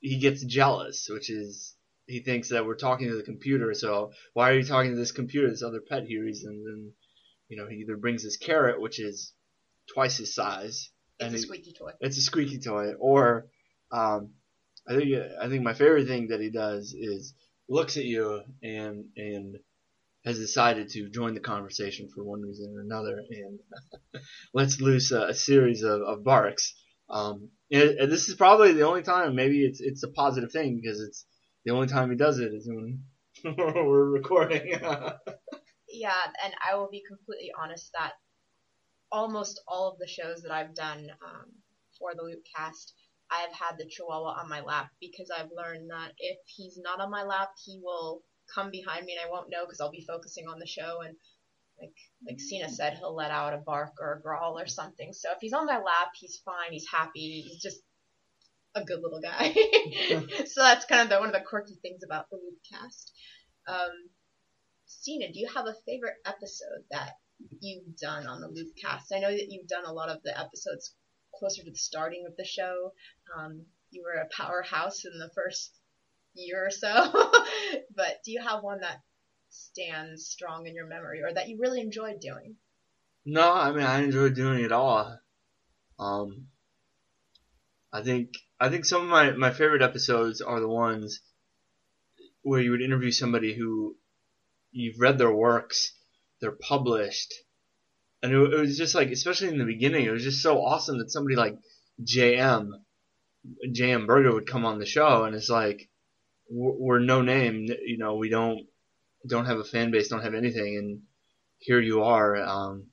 he 0.00 0.18
gets 0.18 0.44
jealous, 0.44 1.08
which 1.10 1.30
is 1.30 1.74
he 2.06 2.20
thinks 2.20 2.50
that 2.50 2.66
we're 2.66 2.76
talking 2.76 3.08
to 3.08 3.16
the 3.16 3.22
computer. 3.22 3.74
So 3.74 4.12
why 4.32 4.50
are 4.50 4.54
you 4.58 4.64
talking 4.64 4.92
to 4.92 4.96
this 4.96 5.12
computer? 5.12 5.50
This 5.50 5.62
other 5.62 5.80
pet 5.80 6.04
he 6.04 6.18
reasons, 6.18 6.66
and 6.66 6.92
you 7.48 7.56
know 7.56 7.66
he 7.68 7.76
either 7.76 7.96
brings 7.96 8.22
his 8.22 8.36
carrot, 8.36 8.80
which 8.80 9.00
is 9.00 9.32
twice 9.92 10.18
his 10.18 10.34
size. 10.34 10.90
It's 11.18 11.34
a 11.34 11.38
squeaky 11.38 11.72
toy. 11.72 11.92
It's 12.00 12.18
a 12.18 12.22
squeaky 12.22 12.58
toy. 12.58 12.92
Or, 12.98 13.46
um, 13.90 14.30
I 14.88 14.96
think 14.96 15.14
I 15.40 15.48
think 15.48 15.62
my 15.62 15.74
favorite 15.74 16.08
thing 16.08 16.28
that 16.28 16.40
he 16.40 16.50
does 16.50 16.94
is 16.98 17.34
looks 17.68 17.96
at 17.96 18.04
you 18.04 18.42
and 18.62 19.04
and 19.16 19.56
has 20.24 20.38
decided 20.38 20.88
to 20.90 21.08
join 21.10 21.34
the 21.34 21.40
conversation 21.40 22.08
for 22.14 22.22
one 22.22 22.42
reason 22.42 22.72
or 22.76 22.80
another 22.80 23.20
and 23.28 23.58
lets 24.54 24.80
loose 24.80 25.10
a, 25.10 25.28
a 25.28 25.34
series 25.34 25.82
of, 25.82 26.00
of 26.02 26.22
barks. 26.24 26.74
Um, 27.10 27.50
and, 27.70 27.90
and, 27.98 28.12
this 28.12 28.28
is 28.28 28.36
probably 28.36 28.72
the 28.72 28.86
only 28.86 29.02
time. 29.02 29.34
Maybe 29.34 29.64
it's 29.64 29.80
it's 29.80 30.02
a 30.02 30.08
positive 30.08 30.52
thing 30.52 30.80
because 30.80 31.00
it's 31.00 31.26
the 31.64 31.72
only 31.72 31.88
time 31.88 32.10
he 32.10 32.16
does 32.16 32.38
it 32.38 32.52
is 32.54 32.68
when 32.68 33.02
we're 33.58 34.10
recording. 34.10 34.68
yeah, 35.88 36.22
and 36.44 36.54
I 36.64 36.76
will 36.76 36.88
be 36.90 37.02
completely 37.06 37.50
honest 37.60 37.90
that 37.98 38.12
almost 39.12 39.60
all 39.68 39.92
of 39.92 39.98
the 39.98 40.08
shows 40.08 40.42
that 40.42 40.50
I've 40.50 40.74
done 40.74 41.10
um, 41.24 41.46
for 41.98 42.14
the 42.14 42.22
Loop 42.22 42.42
Cast, 42.56 42.94
I've 43.30 43.52
had 43.52 43.78
the 43.78 43.86
Chihuahua 43.88 44.40
on 44.40 44.48
my 44.48 44.62
lap 44.62 44.90
because 45.00 45.30
I've 45.30 45.50
learned 45.56 45.90
that 45.90 46.12
if 46.18 46.38
he's 46.46 46.78
not 46.82 47.00
on 47.00 47.10
my 47.10 47.22
lap, 47.22 47.50
he 47.64 47.78
will 47.82 48.22
come 48.52 48.70
behind 48.70 49.06
me 49.06 49.16
and 49.16 49.26
I 49.26 49.30
won't 49.30 49.50
know 49.50 49.64
because 49.64 49.80
I'll 49.80 49.90
be 49.90 50.04
focusing 50.06 50.48
on 50.48 50.58
the 50.58 50.66
show 50.66 51.00
and 51.06 51.14
like 51.80 51.94
like 52.26 52.40
Sina 52.40 52.68
said, 52.68 52.98
he'll 52.98 53.14
let 53.14 53.30
out 53.30 53.54
a 53.54 53.58
bark 53.58 53.94
or 54.00 54.14
a 54.14 54.20
growl 54.20 54.58
or 54.58 54.66
something. 54.66 55.12
So 55.12 55.30
if 55.32 55.38
he's 55.40 55.52
on 55.52 55.66
my 55.66 55.78
lap, 55.78 56.10
he's 56.14 56.40
fine, 56.44 56.72
he's 56.72 56.86
happy, 56.90 57.42
he's 57.42 57.60
just 57.60 57.80
a 58.74 58.84
good 58.84 59.00
little 59.02 59.20
guy. 59.20 59.52
so 60.46 60.62
that's 60.62 60.84
kind 60.86 61.02
of 61.02 61.08
the, 61.08 61.18
one 61.18 61.28
of 61.28 61.34
the 61.34 61.40
quirky 61.40 61.78
things 61.82 62.02
about 62.04 62.26
the 62.30 62.36
Loopcast. 62.36 63.10
Um, 63.66 63.90
Sina, 64.86 65.32
do 65.32 65.40
you 65.40 65.48
have 65.54 65.66
a 65.66 65.74
favorite 65.86 66.16
episode 66.24 66.84
that 66.90 67.12
you've 67.60 67.96
done 67.96 68.26
on 68.26 68.40
the 68.40 68.48
Loopcast? 68.48 69.14
I 69.14 69.20
know 69.20 69.30
that 69.30 69.48
you've 69.48 69.68
done 69.68 69.84
a 69.84 69.92
lot 69.92 70.08
of 70.08 70.22
the 70.22 70.38
episodes 70.38 70.94
closer 71.38 71.62
to 71.62 71.70
the 71.70 71.76
starting 71.76 72.24
of 72.28 72.36
the 72.36 72.44
show. 72.44 72.92
Um, 73.36 73.66
you 73.90 74.02
were 74.02 74.20
a 74.20 74.28
powerhouse 74.34 75.04
in 75.04 75.18
the 75.18 75.30
first 75.34 75.72
year 76.34 76.66
or 76.66 76.70
so, 76.70 76.88
but 77.94 78.18
do 78.24 78.32
you 78.32 78.42
have 78.42 78.62
one 78.62 78.80
that 78.80 79.00
stands 79.50 80.26
strong 80.26 80.66
in 80.66 80.74
your 80.74 80.86
memory 80.86 81.22
or 81.22 81.32
that 81.32 81.48
you 81.48 81.58
really 81.60 81.80
enjoyed 81.80 82.20
doing? 82.20 82.56
No, 83.24 83.52
I 83.52 83.70
mean 83.72 83.84
I 83.84 84.02
enjoyed 84.02 84.34
doing 84.34 84.64
it 84.64 84.72
all. 84.72 85.18
Um, 85.98 86.48
I 87.92 88.02
think 88.02 88.30
I 88.58 88.68
think 88.68 88.84
some 88.84 89.02
of 89.02 89.08
my, 89.08 89.32
my 89.32 89.50
favorite 89.50 89.82
episodes 89.82 90.40
are 90.40 90.60
the 90.60 90.68
ones 90.68 91.20
where 92.42 92.60
you 92.60 92.70
would 92.70 92.82
interview 92.82 93.10
somebody 93.10 93.54
who 93.54 93.96
you've 94.70 95.00
read 95.00 95.18
their 95.18 95.32
works, 95.32 95.92
they're 96.42 96.52
published, 96.52 97.32
and 98.22 98.32
it, 98.32 98.36
it 98.36 98.60
was 98.60 98.76
just 98.76 98.94
like, 98.94 99.10
especially 99.10 99.48
in 99.48 99.58
the 99.58 99.64
beginning, 99.64 100.04
it 100.04 100.10
was 100.10 100.24
just 100.24 100.42
so 100.42 100.62
awesome 100.62 100.98
that 100.98 101.10
somebody 101.10 101.36
like 101.36 101.56
JM, 102.04 102.68
JM 103.66 104.06
Berger 104.06 104.34
would 104.34 104.46
come 104.46 104.66
on 104.66 104.78
the 104.78 104.84
show, 104.84 105.24
and 105.24 105.34
it's 105.34 105.48
like, 105.48 105.88
we're, 106.50 106.72
we're 106.72 106.98
no 106.98 107.22
name, 107.22 107.66
you 107.86 107.96
know, 107.96 108.16
we 108.16 108.28
don't 108.28 108.66
don't 109.28 109.46
have 109.46 109.58
a 109.58 109.64
fan 109.64 109.92
base, 109.92 110.08
don't 110.08 110.24
have 110.24 110.34
anything, 110.34 110.76
and 110.76 111.02
here 111.60 111.80
you 111.80 112.02
are, 112.02 112.36
um, 112.36 112.88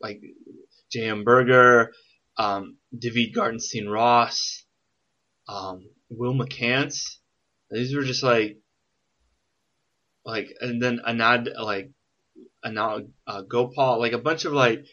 like 0.00 0.22
J.M. 0.90 1.24
Berger, 1.24 1.92
um, 2.38 2.78
David 2.98 3.34
Gartenstein 3.34 3.92
Ross, 3.92 4.64
um, 5.46 5.90
Will 6.08 6.34
McCants. 6.34 7.18
These 7.70 7.94
were 7.94 8.02
just 8.02 8.22
like, 8.22 8.56
like, 10.24 10.48
and 10.60 10.80
then 10.80 11.00
Anand, 11.06 11.48
like, 11.60 11.90
Anand 12.66 13.10
uh, 13.26 13.42
Gopal, 13.42 14.00
like 14.00 14.12
a 14.12 14.18
bunch 14.18 14.44
of 14.44 14.52
like 14.52 14.84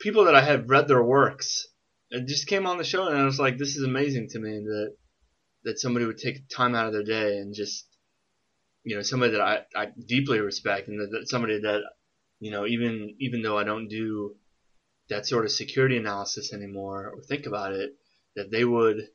people 0.00 0.24
that 0.24 0.34
I 0.34 0.42
had 0.42 0.70
read 0.70 0.88
their 0.88 1.02
works 1.02 1.66
and 2.10 2.26
just 2.26 2.46
came 2.46 2.66
on 2.66 2.78
the 2.78 2.84
show, 2.84 3.06
and 3.06 3.18
I 3.18 3.24
was 3.24 3.38
like, 3.38 3.58
this 3.58 3.76
is 3.76 3.84
amazing 3.84 4.28
to 4.30 4.38
me 4.38 4.60
that 4.64 4.96
that 5.64 5.78
somebody 5.78 6.06
would 6.06 6.18
take 6.18 6.48
time 6.48 6.74
out 6.74 6.86
of 6.86 6.92
their 6.92 7.02
day 7.02 7.38
and 7.38 7.54
just 7.54 7.86
you 8.84 8.96
know 8.96 9.02
somebody 9.02 9.32
that 9.32 9.40
I, 9.40 9.60
I 9.76 9.88
deeply 10.06 10.40
respect 10.40 10.88
and 10.88 11.00
that, 11.00 11.10
that 11.10 11.28
somebody 11.28 11.60
that 11.60 11.82
you 12.40 12.50
know 12.50 12.66
even 12.66 13.16
even 13.20 13.42
though 13.42 13.58
I 13.58 13.64
don't 13.64 13.88
do 13.88 14.36
that 15.10 15.26
sort 15.26 15.44
of 15.44 15.50
security 15.50 15.96
analysis 15.96 16.52
anymore 16.52 17.12
or 17.14 17.22
think 17.22 17.46
about 17.46 17.72
it 17.72 17.92
that 18.36 18.50
they 18.50 18.64
would 18.64 19.08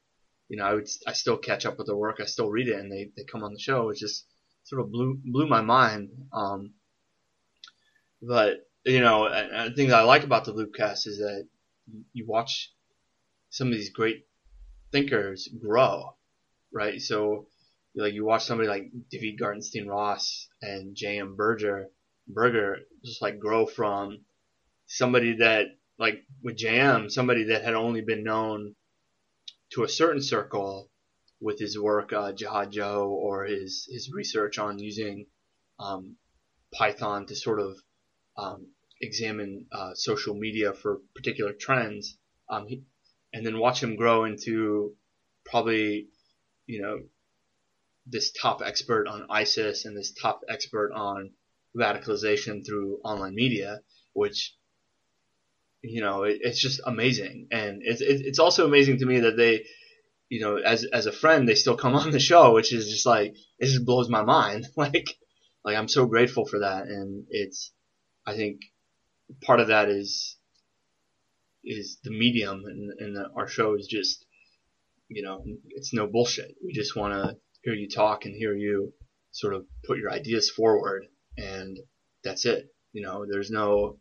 you 0.49 0.57
know 0.57 0.65
I 0.65 0.73
would 0.73 0.87
I 1.07 1.13
still 1.13 1.37
catch 1.37 1.65
up 1.65 1.77
with 1.77 1.87
their 1.87 1.95
work. 1.95 2.19
I 2.19 2.25
still 2.25 2.49
read 2.49 2.67
it 2.67 2.79
and 2.79 2.91
they, 2.91 3.09
they 3.15 3.23
come 3.23 3.43
on 3.43 3.53
the 3.53 3.59
show. 3.59 3.89
It 3.89 3.97
just 3.97 4.25
sort 4.63 4.81
of 4.81 4.91
blew 4.91 5.19
blew 5.23 5.47
my 5.47 5.61
mind. 5.61 6.09
Um, 6.31 6.73
but 8.27 8.67
you 8.85 8.99
know 8.99 9.29
the 9.29 9.73
thing 9.75 9.89
that 9.89 9.99
I 9.99 10.03
like 10.03 10.23
about 10.23 10.45
the 10.45 10.53
Loopcast 10.53 11.07
is 11.07 11.17
that 11.17 11.47
you 12.13 12.25
watch 12.27 12.71
some 13.49 13.67
of 13.67 13.73
these 13.73 13.91
great 13.91 14.25
thinkers 14.91 15.49
grow 15.61 16.15
right 16.71 17.01
so 17.01 17.47
like 17.95 18.13
you 18.13 18.25
watch 18.25 18.45
somebody 18.45 18.67
like 18.67 18.91
David 19.09 19.39
Gartenstein 19.39 19.87
Ross 19.87 20.47
and 20.61 20.95
J.M. 20.95 21.35
Berger, 21.35 21.89
Berger 22.27 22.79
just 23.05 23.21
like 23.21 23.39
grow 23.39 23.65
from 23.65 24.19
somebody 24.87 25.37
that 25.37 25.67
like 25.99 26.23
with 26.41 26.57
JM, 26.57 27.11
somebody 27.11 27.45
that 27.45 27.63
had 27.63 27.75
only 27.75 28.01
been 28.01 28.23
known 28.23 28.75
to 29.73 29.83
a 29.83 29.89
certain 29.89 30.21
circle 30.21 30.89
with 31.39 31.59
his 31.59 31.77
work, 31.77 32.13
uh, 32.13 32.31
Jihad 32.31 32.71
Joe, 32.71 33.09
or 33.09 33.45
his 33.45 33.87
his 33.91 34.11
research 34.11 34.57
on 34.57 34.79
using 34.79 35.27
um, 35.79 36.15
Python 36.73 37.27
to 37.27 37.35
sort 37.35 37.59
of 37.59 37.77
um, 38.37 38.67
examine 39.01 39.67
uh, 39.71 39.91
social 39.93 40.33
media 40.33 40.73
for 40.73 40.99
particular 41.15 41.53
trends, 41.53 42.17
um, 42.49 42.67
he, 42.67 42.83
and 43.33 43.45
then 43.45 43.59
watch 43.59 43.81
him 43.81 43.95
grow 43.95 44.25
into 44.25 44.95
probably 45.45 46.07
you 46.65 46.81
know 46.81 46.99
this 48.05 48.31
top 48.31 48.61
expert 48.61 49.07
on 49.07 49.27
ISIS 49.29 49.85
and 49.85 49.95
this 49.95 50.11
top 50.11 50.41
expert 50.49 50.91
on 50.93 51.31
radicalization 51.75 52.65
through 52.65 52.99
online 53.03 53.35
media, 53.35 53.81
which 54.13 54.55
you 55.81 56.01
know 56.01 56.23
it, 56.23 56.39
it's 56.41 56.59
just 56.59 56.81
amazing, 56.85 57.47
and 57.51 57.81
it's 57.83 58.01
it's 58.01 58.39
also 58.39 58.65
amazing 58.65 58.99
to 58.99 59.05
me 59.05 59.21
that 59.21 59.37
they, 59.37 59.65
you 60.29 60.41
know, 60.41 60.57
as 60.57 60.85
as 60.85 61.05
a 61.05 61.11
friend, 61.11 61.47
they 61.47 61.55
still 61.55 61.77
come 61.77 61.95
on 62.03 62.11
the 62.11 62.19
show, 62.19 62.53
which 62.53 62.73
is 62.73 62.89
just 62.89 63.05
like 63.05 63.35
it 63.59 63.65
just 63.65 63.85
blows 63.85 64.09
my 64.09 64.23
mind. 64.23 64.65
like 64.75 65.09
like 65.63 65.77
I'm 65.77 65.87
so 65.87 66.05
grateful 66.05 66.45
for 66.45 66.59
that, 66.59 66.83
and 66.83 67.25
it's 67.29 67.71
I 68.25 68.35
think 68.35 68.61
part 69.41 69.59
of 69.59 69.67
that 69.67 69.89
is 69.89 70.37
is 71.65 71.97
the 72.03 72.11
medium, 72.11 72.63
and, 72.65 72.91
and 72.99 73.15
the, 73.15 73.29
our 73.35 73.47
show 73.47 73.75
is 73.75 73.87
just 73.87 74.25
you 75.09 75.23
know 75.23 75.43
it's 75.69 75.93
no 75.93 76.07
bullshit. 76.07 76.55
We 76.63 76.73
just 76.73 76.95
want 76.95 77.13
to 77.13 77.37
hear 77.63 77.73
you 77.73 77.89
talk 77.89 78.25
and 78.25 78.35
hear 78.35 78.55
you 78.55 78.93
sort 79.31 79.55
of 79.55 79.65
put 79.85 79.97
your 79.97 80.11
ideas 80.11 80.49
forward 80.49 81.05
and 81.37 81.79
that's 82.23 82.45
it. 82.45 82.67
You 82.91 83.01
know, 83.01 83.25
there's 83.29 83.49
no, 83.49 83.97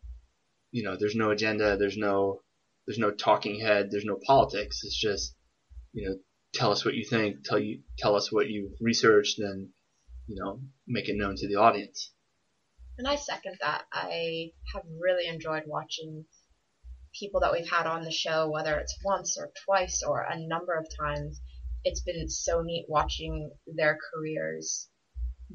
you 0.71 0.83
know, 0.83 0.95
there's 0.99 1.15
no 1.15 1.31
agenda. 1.31 1.77
There's 1.77 1.97
no, 1.97 2.41
there's 2.85 2.99
no 2.99 3.11
talking 3.11 3.59
head. 3.59 3.89
There's 3.89 4.05
no 4.05 4.19
politics. 4.25 4.81
It's 4.83 4.99
just, 4.99 5.35
you 5.93 6.07
know, 6.07 6.15
tell 6.53 6.71
us 6.71 6.85
what 6.85 6.93
you 6.93 7.05
think. 7.05 7.43
Tell 7.43 7.59
you, 7.59 7.81
tell 7.97 8.15
us 8.15 8.31
what 8.31 8.49
you've 8.49 8.73
researched 8.79 9.39
and, 9.39 9.69
you 10.27 10.35
know, 10.41 10.59
make 10.87 11.09
it 11.09 11.17
known 11.17 11.35
to 11.37 11.47
the 11.47 11.55
audience. 11.55 12.11
And 12.97 13.07
I 13.07 13.15
second 13.15 13.57
that. 13.61 13.85
I 13.91 14.51
have 14.73 14.83
really 14.99 15.27
enjoyed 15.27 15.63
watching 15.65 16.25
people 17.19 17.41
that 17.41 17.51
we've 17.51 17.69
had 17.69 17.87
on 17.87 18.03
the 18.03 18.11
show, 18.11 18.49
whether 18.49 18.77
it's 18.77 18.97
once 19.03 19.37
or 19.37 19.51
twice 19.65 20.03
or 20.03 20.21
a 20.21 20.39
number 20.39 20.73
of 20.73 20.87
times, 20.99 21.41
it's 21.83 22.01
been 22.01 22.29
so 22.29 22.61
neat 22.61 22.85
watching 22.87 23.51
their 23.67 23.97
careers 24.13 24.89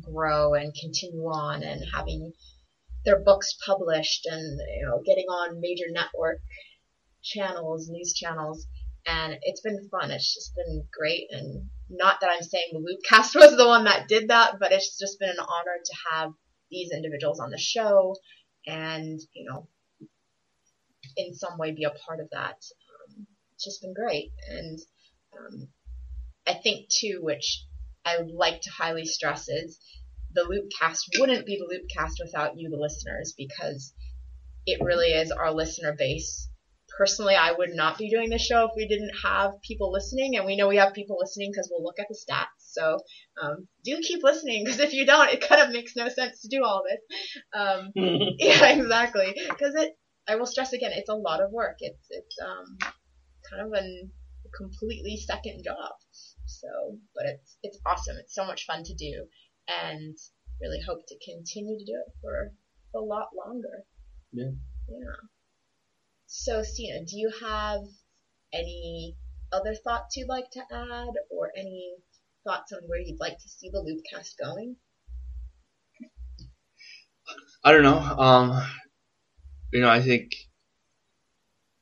grow 0.01 0.55
and 0.55 0.75
continue 0.75 1.25
on 1.25 1.63
and 1.63 1.83
having 1.95 2.33
their 3.05 3.21
books 3.21 3.57
published 3.65 4.27
and 4.27 4.61
you 4.77 4.87
know 4.87 5.03
getting 5.05 5.27
on 5.27 5.61
major 5.61 5.87
network 5.91 6.41
channels, 7.23 7.89
news 7.89 8.13
channels, 8.15 8.67
and 9.07 9.39
it's 9.43 9.61
been 9.61 9.89
fun. 9.91 10.11
It's 10.11 10.35
just 10.35 10.55
been 10.55 10.87
great, 10.93 11.29
and 11.31 11.71
not 11.89 12.21
that 12.21 12.31
I'm 12.31 12.43
saying 12.43 12.71
the 12.73 12.81
Loopcast 12.81 13.35
was 13.41 13.57
the 13.57 13.67
one 13.67 13.85
that 13.85 14.09
did 14.09 14.29
that, 14.29 14.59
but 14.61 14.73
it's 14.73 14.99
just 14.99 15.19
been 15.19 15.31
an 15.31 15.39
honor 15.39 15.79
to 15.85 15.95
have 16.13 16.33
these 16.71 16.91
individuals 16.93 17.41
on 17.41 17.51
the 17.51 17.59
show, 17.59 18.17
and 18.67 19.21
you 19.33 19.51
know, 19.51 19.69
in 21.17 21.35
some 21.35 21.59
way 21.59 21.73
be 21.73 21.85
a 21.85 21.91
part 21.91 22.21
of 22.21 22.29
that. 22.33 22.57
Um, 22.57 23.27
it's 23.55 23.65
just 23.65 23.83
been 23.83 23.95
great, 23.95 24.31
and 24.49 24.79
um, 25.37 25.69
I 26.47 26.55
think 26.55 26.89
too, 26.89 27.21
which 27.23 27.65
I 28.05 28.19
would 28.19 28.31
like 28.31 28.63
to 28.63 28.71
highly 28.71 29.05
stress 29.05 29.49
is 29.49 29.79
the 30.33 30.43
Loopcast 30.43 31.19
wouldn't 31.19 31.47
be 31.47 31.59
the 31.59 31.67
Loopcast 31.67 32.15
without 32.23 32.59
you, 32.59 32.69
the 32.71 32.77
listeners, 32.77 33.35
because 33.37 33.93
it 34.67 34.81
really 34.83 35.09
is 35.09 35.31
our 35.31 35.53
listener 35.53 35.95
base. 35.99 36.49
Personally, 36.97 37.35
I 37.35 37.53
would 37.53 37.71
not 37.75 37.99
be 37.99 38.11
doing 38.11 38.31
this 38.31 38.45
show 38.45 38.65
if 38.65 38.73
we 38.77 38.89
didn't 38.89 39.13
have 39.23 39.53
people 39.63 39.93
listening, 39.93 40.37
and 40.37 40.47
we 40.47 40.57
know 40.57 40.69
we 40.69 40.77
have 40.77 40.95
people 40.95 41.19
listening 41.21 41.51
because 41.53 41.69
we'll 41.71 41.85
look 41.85 41.99
at 42.01 42.07
the 42.09 42.17
stats. 42.17 42.59
So 42.59 42.99
um, 43.41 43.69
do 43.85 43.99
keep 44.03 44.23
listening, 44.23 44.65
because 44.65 44.81
if 44.81 44.93
you 44.93 45.07
don't, 45.07 45.31
it 45.31 45.47
kind 45.47 45.61
of 45.61 45.71
makes 45.71 45.95
no 45.97 46.09
sense 46.09 46.41
to 46.43 46.49
do 46.49 46.65
all 46.65 46.83
this. 46.89 47.43
Um, 47.55 47.93
yeah, 47.95 48.73
exactly. 48.73 49.35
Because 49.49 49.75
it, 49.75 49.97
I 50.27 50.37
will 50.37 50.47
stress 50.47 50.73
again, 50.73 50.93
it's 50.95 51.09
a 51.09 51.15
lot 51.15 51.43
of 51.43 51.51
work. 51.53 51.77
It's 51.81 52.07
it's 52.11 52.37
um, 52.45 52.79
kind 53.49 53.63
of 53.63 53.73
a 53.73 53.85
completely 54.57 55.17
second 55.17 55.63
job. 55.65 55.93
So, 56.47 56.69
but 57.15 57.27
it's 57.27 57.57
it's 57.63 57.79
awesome. 57.87 58.17
It's 58.21 58.35
so 58.35 58.47
much 58.47 58.67
fun 58.67 58.83
to 58.85 58.95
do, 58.95 59.27
and 59.69 60.17
really 60.61 60.81
hope 60.87 61.01
to 61.07 61.17
continue 61.25 61.79
to 61.79 61.85
do 61.85 61.93
it 61.95 62.13
for 62.21 62.53
a 62.95 63.01
lot 63.01 63.29
longer. 63.37 63.85
Yeah. 64.33 64.51
Yeah. 64.89 65.29
So, 66.31 66.63
Sina, 66.63 67.07
do 67.07 67.17
you 67.17 67.33
have 67.41 67.81
any 68.53 69.17
other 69.51 69.75
thoughts 69.75 70.15
you'd 70.15 70.29
like 70.29 70.51
to 70.51 70.61
add, 70.71 71.15
or 71.31 71.51
any 71.57 71.97
thoughts 72.45 72.71
on 72.71 72.81
where 72.87 73.01
you'd 73.01 73.19
like 73.19 73.39
to 73.39 73.49
see 73.49 73.71
the 73.71 73.79
Loopcast 73.79 74.37
going? 74.39 74.77
I 77.65 77.73
don't 77.73 77.83
know. 77.83 77.99
Um, 77.99 78.63
you 79.73 79.81
know, 79.81 79.89
I 79.89 80.03
think 80.03 80.33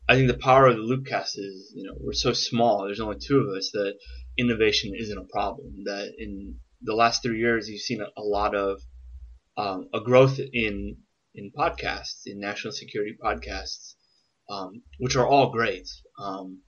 I 0.09 0.15
think 0.15 0.29
the 0.29 0.39
power 0.39 0.67
of 0.67 0.77
the 0.77 0.83
Loopcast 0.83 1.37
is, 1.39 1.73
you 1.75 1.83
know, 1.89 1.97
we're 2.01 2.13
so 2.13 2.33
small. 2.33 2.85
There's 2.85 3.01
only 3.01 3.19
two 3.19 3.41
of 3.41 3.49
us 3.49 3.71
that 3.73 3.99
innovation 4.39 4.95
isn't 4.97 5.19
a 5.19 5.25
problem. 5.25 5.83
That 5.87 6.13
in 6.19 6.61
the 6.83 6.95
last 6.95 7.21
three 7.21 7.41
years, 7.41 7.69
you've 7.69 7.81
seen 7.81 8.01
a, 8.01 8.07
a 8.17 8.23
lot 8.23 8.55
of 8.55 8.81
um, 9.57 9.89
a 9.93 10.01
growth 10.01 10.39
in 10.39 10.99
in 11.35 11.51
podcasts, 11.51 12.23
in 12.27 12.39
national 12.39 12.73
security 12.73 13.17
podcasts, 13.21 13.95
um, 14.49 14.83
which 14.99 15.17
are 15.17 15.27
all 15.27 15.51
great. 15.51 15.89
Um, 16.19 16.63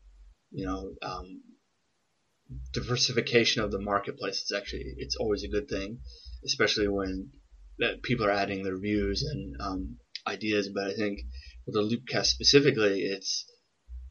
you 0.50 0.66
know, 0.66 0.94
um, 1.02 1.42
diversification 2.72 3.62
of 3.62 3.70
the 3.70 3.80
marketplace 3.80 4.42
is 4.42 4.52
actually 4.56 4.84
it's 4.96 5.16
always 5.16 5.44
a 5.44 5.48
good 5.48 5.68
thing, 5.68 6.00
especially 6.44 6.88
when 6.88 7.30
people 8.02 8.26
are 8.26 8.30
adding 8.30 8.62
their 8.62 8.78
views 8.78 9.22
and 9.22 9.56
um, 9.60 9.96
ideas. 10.26 10.68
But 10.74 10.88
I 10.88 10.94
think 10.94 11.20
with 11.66 11.74
the 11.74 11.82
Loopcast 11.82 12.26
specifically, 12.26 13.02
it's 13.02 13.44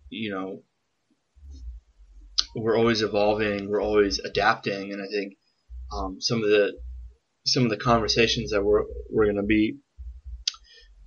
you 0.09 0.31
know 0.31 0.63
we're 2.55 2.77
always 2.77 3.01
evolving, 3.01 3.69
we're 3.69 3.81
always 3.81 4.19
adapting, 4.19 4.93
and 4.93 5.01
I 5.01 5.07
think 5.07 5.37
um, 5.91 6.17
some 6.19 6.43
of 6.43 6.49
the 6.49 6.73
some 7.45 7.63
of 7.63 7.69
the 7.69 7.77
conversations 7.77 8.51
that 8.51 8.63
we're 8.63 8.83
we're 9.09 9.25
going 9.25 9.37
to 9.37 9.43
be 9.43 9.77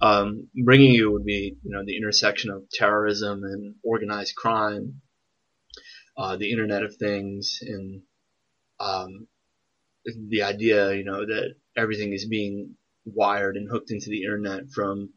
um, 0.01 0.49
bringing 0.55 0.93
you 0.93 1.13
would 1.13 1.25
be 1.25 1.57
you 1.63 1.71
know 1.71 1.85
the 1.85 1.97
intersection 1.97 2.51
of 2.51 2.69
terrorism 2.71 3.43
and 3.45 3.75
organized 3.83 4.35
crime, 4.37 5.03
uh, 6.17 6.37
the 6.37 6.51
Internet 6.51 6.83
of 6.83 6.97
Things, 6.97 7.59
and 7.63 8.03
um, 8.79 9.27
the 10.05 10.43
idea 10.43 10.95
you 10.95 11.05
know 11.05 11.27
that 11.27 11.55
everything 11.77 12.13
is 12.13 12.27
being 12.27 12.77
wired 13.05 13.57
and 13.57 13.69
hooked 13.71 13.91
into 13.91 14.11
the 14.11 14.23
internet 14.23 14.71
from 14.75 15.11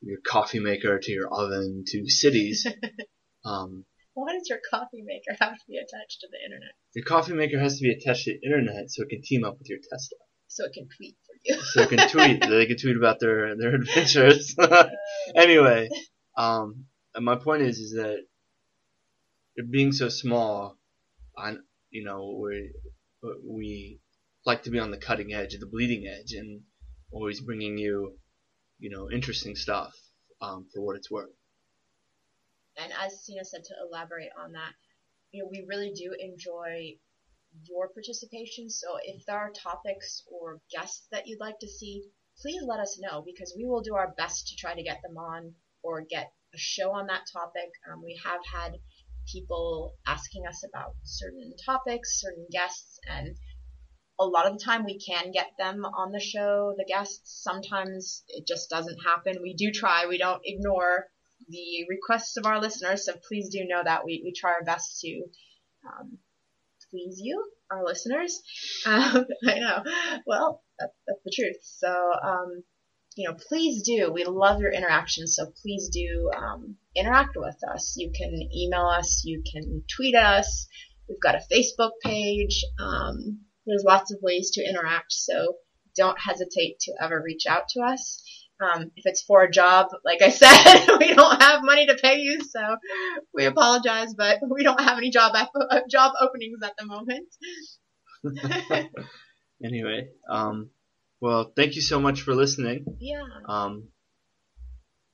your 0.00 0.18
coffee 0.24 0.60
maker 0.60 0.98
to 0.98 1.12
your 1.12 1.28
oven 1.32 1.84
to 1.86 2.08
cities. 2.08 2.66
um, 3.44 3.84
Why 4.14 4.32
does 4.32 4.48
your 4.48 4.60
coffee 4.70 5.02
maker 5.04 5.36
have 5.40 5.54
to 5.54 5.64
be 5.68 5.76
attached 5.76 6.20
to 6.20 6.28
the 6.30 6.44
internet? 6.44 6.74
Your 6.94 7.04
coffee 7.04 7.34
maker 7.34 7.58
has 7.58 7.78
to 7.78 7.82
be 7.82 7.92
attached 7.92 8.24
to 8.24 8.38
the 8.38 8.46
internet 8.46 8.90
so 8.90 9.02
it 9.02 9.08
can 9.08 9.22
team 9.22 9.44
up 9.44 9.58
with 9.58 9.68
your 9.68 9.78
Tesla. 9.78 10.18
So 10.46 10.64
it 10.64 10.72
can 10.74 10.88
tweet. 10.96 11.16
so 11.72 11.82
it 11.82 11.88
can 11.88 12.08
tweet. 12.08 12.40
they 12.40 12.66
can 12.66 12.76
tweet 12.76 12.96
about 12.96 13.20
their 13.20 13.56
their 13.56 13.74
adventures. 13.74 14.54
anyway, 15.34 15.88
um, 16.36 16.86
my 17.18 17.36
point 17.36 17.62
is 17.62 17.78
is 17.78 17.92
that 17.92 18.24
being 19.70 19.92
so 19.92 20.08
small, 20.08 20.78
on 21.36 21.62
you 21.90 22.04
know 22.04 22.38
we 22.42 22.72
we 23.44 24.00
like 24.46 24.62
to 24.64 24.70
be 24.70 24.78
on 24.78 24.90
the 24.90 24.98
cutting 24.98 25.32
edge, 25.32 25.56
the 25.58 25.66
bleeding 25.66 26.06
edge, 26.06 26.32
and 26.32 26.62
always 27.10 27.40
bringing 27.40 27.78
you 27.78 28.16
you 28.78 28.90
know 28.90 29.10
interesting 29.10 29.56
stuff 29.56 29.92
um, 30.40 30.66
for 30.74 30.84
what 30.84 30.96
it's 30.96 31.10
worth. 31.10 31.30
And 32.76 32.92
as 33.04 33.24
Sina 33.24 33.44
said, 33.44 33.64
to 33.64 33.74
elaborate 33.90 34.30
on 34.38 34.52
that, 34.52 34.72
you 35.32 35.42
know, 35.42 35.48
we 35.50 35.64
really 35.68 35.92
do 35.92 36.14
enjoy 36.18 36.94
your 37.64 37.88
participation. 37.88 38.70
So 38.70 38.98
if 39.02 39.24
there 39.26 39.38
are 39.38 39.50
topics 39.50 40.22
or 40.30 40.60
guests 40.70 41.06
that 41.10 41.26
you'd 41.26 41.40
like 41.40 41.58
to 41.60 41.68
see, 41.68 42.02
please 42.40 42.62
let 42.66 42.80
us 42.80 42.98
know 43.00 43.22
because 43.24 43.54
we 43.56 43.64
will 43.64 43.82
do 43.82 43.94
our 43.94 44.14
best 44.16 44.48
to 44.48 44.56
try 44.56 44.74
to 44.74 44.82
get 44.82 45.00
them 45.02 45.16
on 45.16 45.54
or 45.82 46.04
get 46.08 46.32
a 46.54 46.58
show 46.58 46.92
on 46.92 47.06
that 47.06 47.26
topic. 47.32 47.70
Um, 47.90 48.02
we 48.04 48.20
have 48.24 48.40
had 48.52 48.74
people 49.32 49.94
asking 50.06 50.46
us 50.46 50.64
about 50.64 50.94
certain 51.02 51.52
topics, 51.64 52.20
certain 52.20 52.46
guests, 52.50 52.98
and 53.08 53.36
a 54.18 54.24
lot 54.24 54.46
of 54.46 54.58
the 54.58 54.64
time 54.64 54.84
we 54.84 54.98
can 54.98 55.30
get 55.30 55.50
them 55.58 55.84
on 55.84 56.12
the 56.12 56.20
show, 56.20 56.74
the 56.76 56.84
guests. 56.84 57.42
Sometimes 57.42 58.24
it 58.28 58.46
just 58.46 58.68
doesn't 58.68 58.98
happen. 59.04 59.42
We 59.42 59.54
do 59.54 59.70
try. 59.70 60.06
We 60.06 60.18
don't 60.18 60.42
ignore 60.44 61.06
the 61.48 61.86
requests 61.88 62.36
of 62.36 62.46
our 62.46 62.60
listeners, 62.60 63.04
so 63.04 63.14
please 63.28 63.48
do 63.48 63.64
know 63.64 63.82
that 63.82 64.04
we, 64.04 64.22
we 64.24 64.32
try 64.32 64.52
our 64.52 64.64
best 64.64 65.00
to 65.00 65.22
um, 65.86 66.18
please 66.90 67.20
you, 67.22 67.44
our 67.70 67.84
listeners. 67.84 68.40
Um, 68.86 69.26
I 69.46 69.58
know. 69.58 69.82
Well, 70.26 70.62
that's, 70.78 70.92
that's 71.06 71.20
the 71.24 71.32
truth. 71.34 71.58
So, 71.62 71.88
um, 71.88 72.62
you 73.16 73.28
know, 73.28 73.36
please 73.48 73.82
do. 73.82 74.12
We 74.12 74.24
love 74.24 74.60
your 74.60 74.72
interaction, 74.72 75.26
so 75.26 75.46
please 75.62 75.88
do 75.88 76.30
um, 76.36 76.76
interact 76.94 77.36
with 77.36 77.56
us. 77.74 77.96
You 77.96 78.12
can 78.14 78.32
email 78.54 78.86
us, 78.86 79.22
you 79.24 79.42
can 79.50 79.82
tweet 79.94 80.14
us. 80.14 80.68
We've 81.08 81.20
got 81.20 81.34
a 81.34 81.44
Facebook 81.52 81.90
page. 82.04 82.64
Um, 82.78 83.40
there's 83.66 83.84
lots 83.84 84.12
of 84.12 84.20
ways 84.22 84.52
to 84.52 84.64
interact, 84.64 85.12
so 85.12 85.56
don't 85.96 86.18
hesitate 86.20 86.78
to 86.80 86.94
ever 87.02 87.20
reach 87.20 87.46
out 87.48 87.68
to 87.70 87.80
us. 87.80 88.22
Um, 88.60 88.90
if 88.96 89.06
it's 89.06 89.22
for 89.22 89.42
a 89.42 89.50
job, 89.50 89.88
like 90.04 90.20
I 90.20 90.28
said, 90.30 90.98
we 90.98 91.14
don't 91.14 91.40
have 91.40 91.62
money 91.62 91.86
to 91.86 91.94
pay 91.94 92.18
you, 92.18 92.42
so 92.42 92.76
we 93.32 93.44
apologize, 93.44 94.14
but 94.14 94.40
we 94.50 94.64
don't 94.64 94.80
have 94.80 94.98
any 94.98 95.10
job 95.10 95.36
job 95.90 96.12
openings 96.20 96.58
at 96.62 96.74
the 96.78 96.86
moment. 96.86 97.28
anyway, 99.62 100.08
um, 100.28 100.70
well, 101.20 101.52
thank 101.56 101.76
you 101.76 101.82
so 101.82 102.00
much 102.00 102.22
for 102.22 102.34
listening. 102.34 102.84
Yeah. 103.00 103.22
Um, 103.48 103.88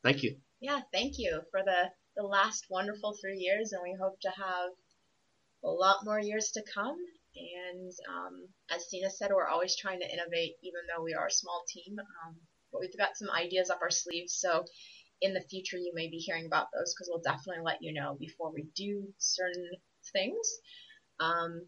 thank 0.03 0.23
you. 0.23 0.37
Yeah, 0.61 0.81
thank 0.93 1.15
you 1.19 1.43
for 1.51 1.61
the 1.63 1.91
the 2.17 2.23
last 2.23 2.65
wonderful 2.71 3.15
three 3.21 3.39
years, 3.39 3.73
and 3.73 3.83
we 3.83 3.97
hope 4.01 4.19
to 4.21 4.31
have 4.31 4.71
a 5.63 5.69
lot 5.69 6.05
more 6.05 6.21
years 6.21 6.51
to 6.55 6.63
come. 6.75 6.97
And 7.37 7.93
um, 8.09 8.49
as 8.71 8.89
Sina 8.89 9.11
said, 9.11 9.31
we're 9.35 9.49
always 9.49 9.77
trying 9.77 10.01
to 10.01 10.11
innovate, 10.11 10.55
even 10.63 10.81
though 10.89 11.03
we 11.03 11.15
are 11.15 11.27
a 11.27 11.33
small 11.33 11.65
team. 11.69 11.97
Um, 11.99 12.37
but 12.75 12.81
we've 12.81 12.99
got 12.99 13.17
some 13.17 13.31
ideas 13.31 13.71
up 13.71 13.79
our 13.81 13.91
sleeves. 13.91 14.35
So 14.35 14.65
in 15.23 15.33
the 15.33 15.41
future, 15.49 15.77
you 15.77 15.93
may 15.95 16.11
be 16.11 16.17
hearing 16.17 16.47
about 16.47 16.67
those 16.75 16.93
because 16.93 17.09
we'll 17.09 17.23
definitely 17.23 17.63
let 17.65 17.79
you 17.81 17.95
know 17.95 18.17
before 18.19 18.53
we 18.53 18.67
do 18.77 19.07
certain 19.19 19.71
things. 20.13 20.59
Um, 21.21 21.67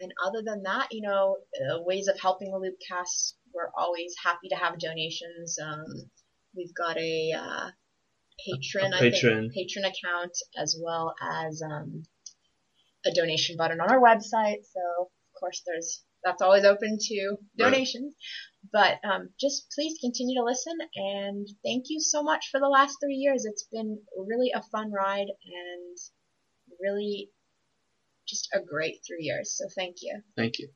and 0.00 0.12
other 0.26 0.42
than 0.44 0.64
that, 0.64 0.88
you 0.90 1.02
know, 1.02 1.36
uh, 1.60 1.80
ways 1.82 2.08
of 2.08 2.20
helping 2.20 2.50
the 2.50 2.58
Loopcast, 2.58 3.34
we're 3.54 3.70
always 3.78 4.14
happy 4.22 4.48
to 4.48 4.56
have 4.56 4.78
donations. 4.80 5.56
Um, 5.62 5.84
we've 6.56 6.74
got 6.74 6.98
a 6.98 7.32
uh, 7.32 7.70
Patreon, 8.48 8.98
a 8.98 9.00
Patreon. 9.00 9.52
Think, 9.52 9.70
Patreon 9.70 9.88
account 9.88 10.36
as 10.58 10.76
well 10.82 11.14
as 11.22 11.62
um, 11.62 12.02
a 13.06 13.12
donation 13.12 13.56
button 13.56 13.80
on 13.80 13.90
our 13.90 14.00
website. 14.00 14.64
So 14.64 14.80
of 15.02 15.40
course, 15.40 15.62
there's 15.64 16.02
that's 16.24 16.42
always 16.42 16.64
open 16.64 16.98
to 17.00 17.36
donations. 17.58 18.14
Right. 18.72 18.98
But 19.02 19.08
um, 19.08 19.30
just 19.40 19.66
please 19.74 19.98
continue 20.00 20.40
to 20.40 20.44
listen 20.44 20.74
and 20.94 21.48
thank 21.64 21.86
you 21.88 22.00
so 22.00 22.22
much 22.22 22.48
for 22.50 22.60
the 22.60 22.68
last 22.68 22.96
three 23.02 23.16
years. 23.16 23.44
It's 23.44 23.66
been 23.72 23.98
really 24.16 24.52
a 24.54 24.62
fun 24.62 24.92
ride 24.92 25.26
and 25.28 25.98
really 26.80 27.30
just 28.28 28.48
a 28.54 28.60
great 28.60 29.00
three 29.06 29.24
years. 29.24 29.56
So 29.56 29.66
thank 29.76 29.96
you. 30.00 30.22
Thank 30.36 30.58
you. 30.58 30.68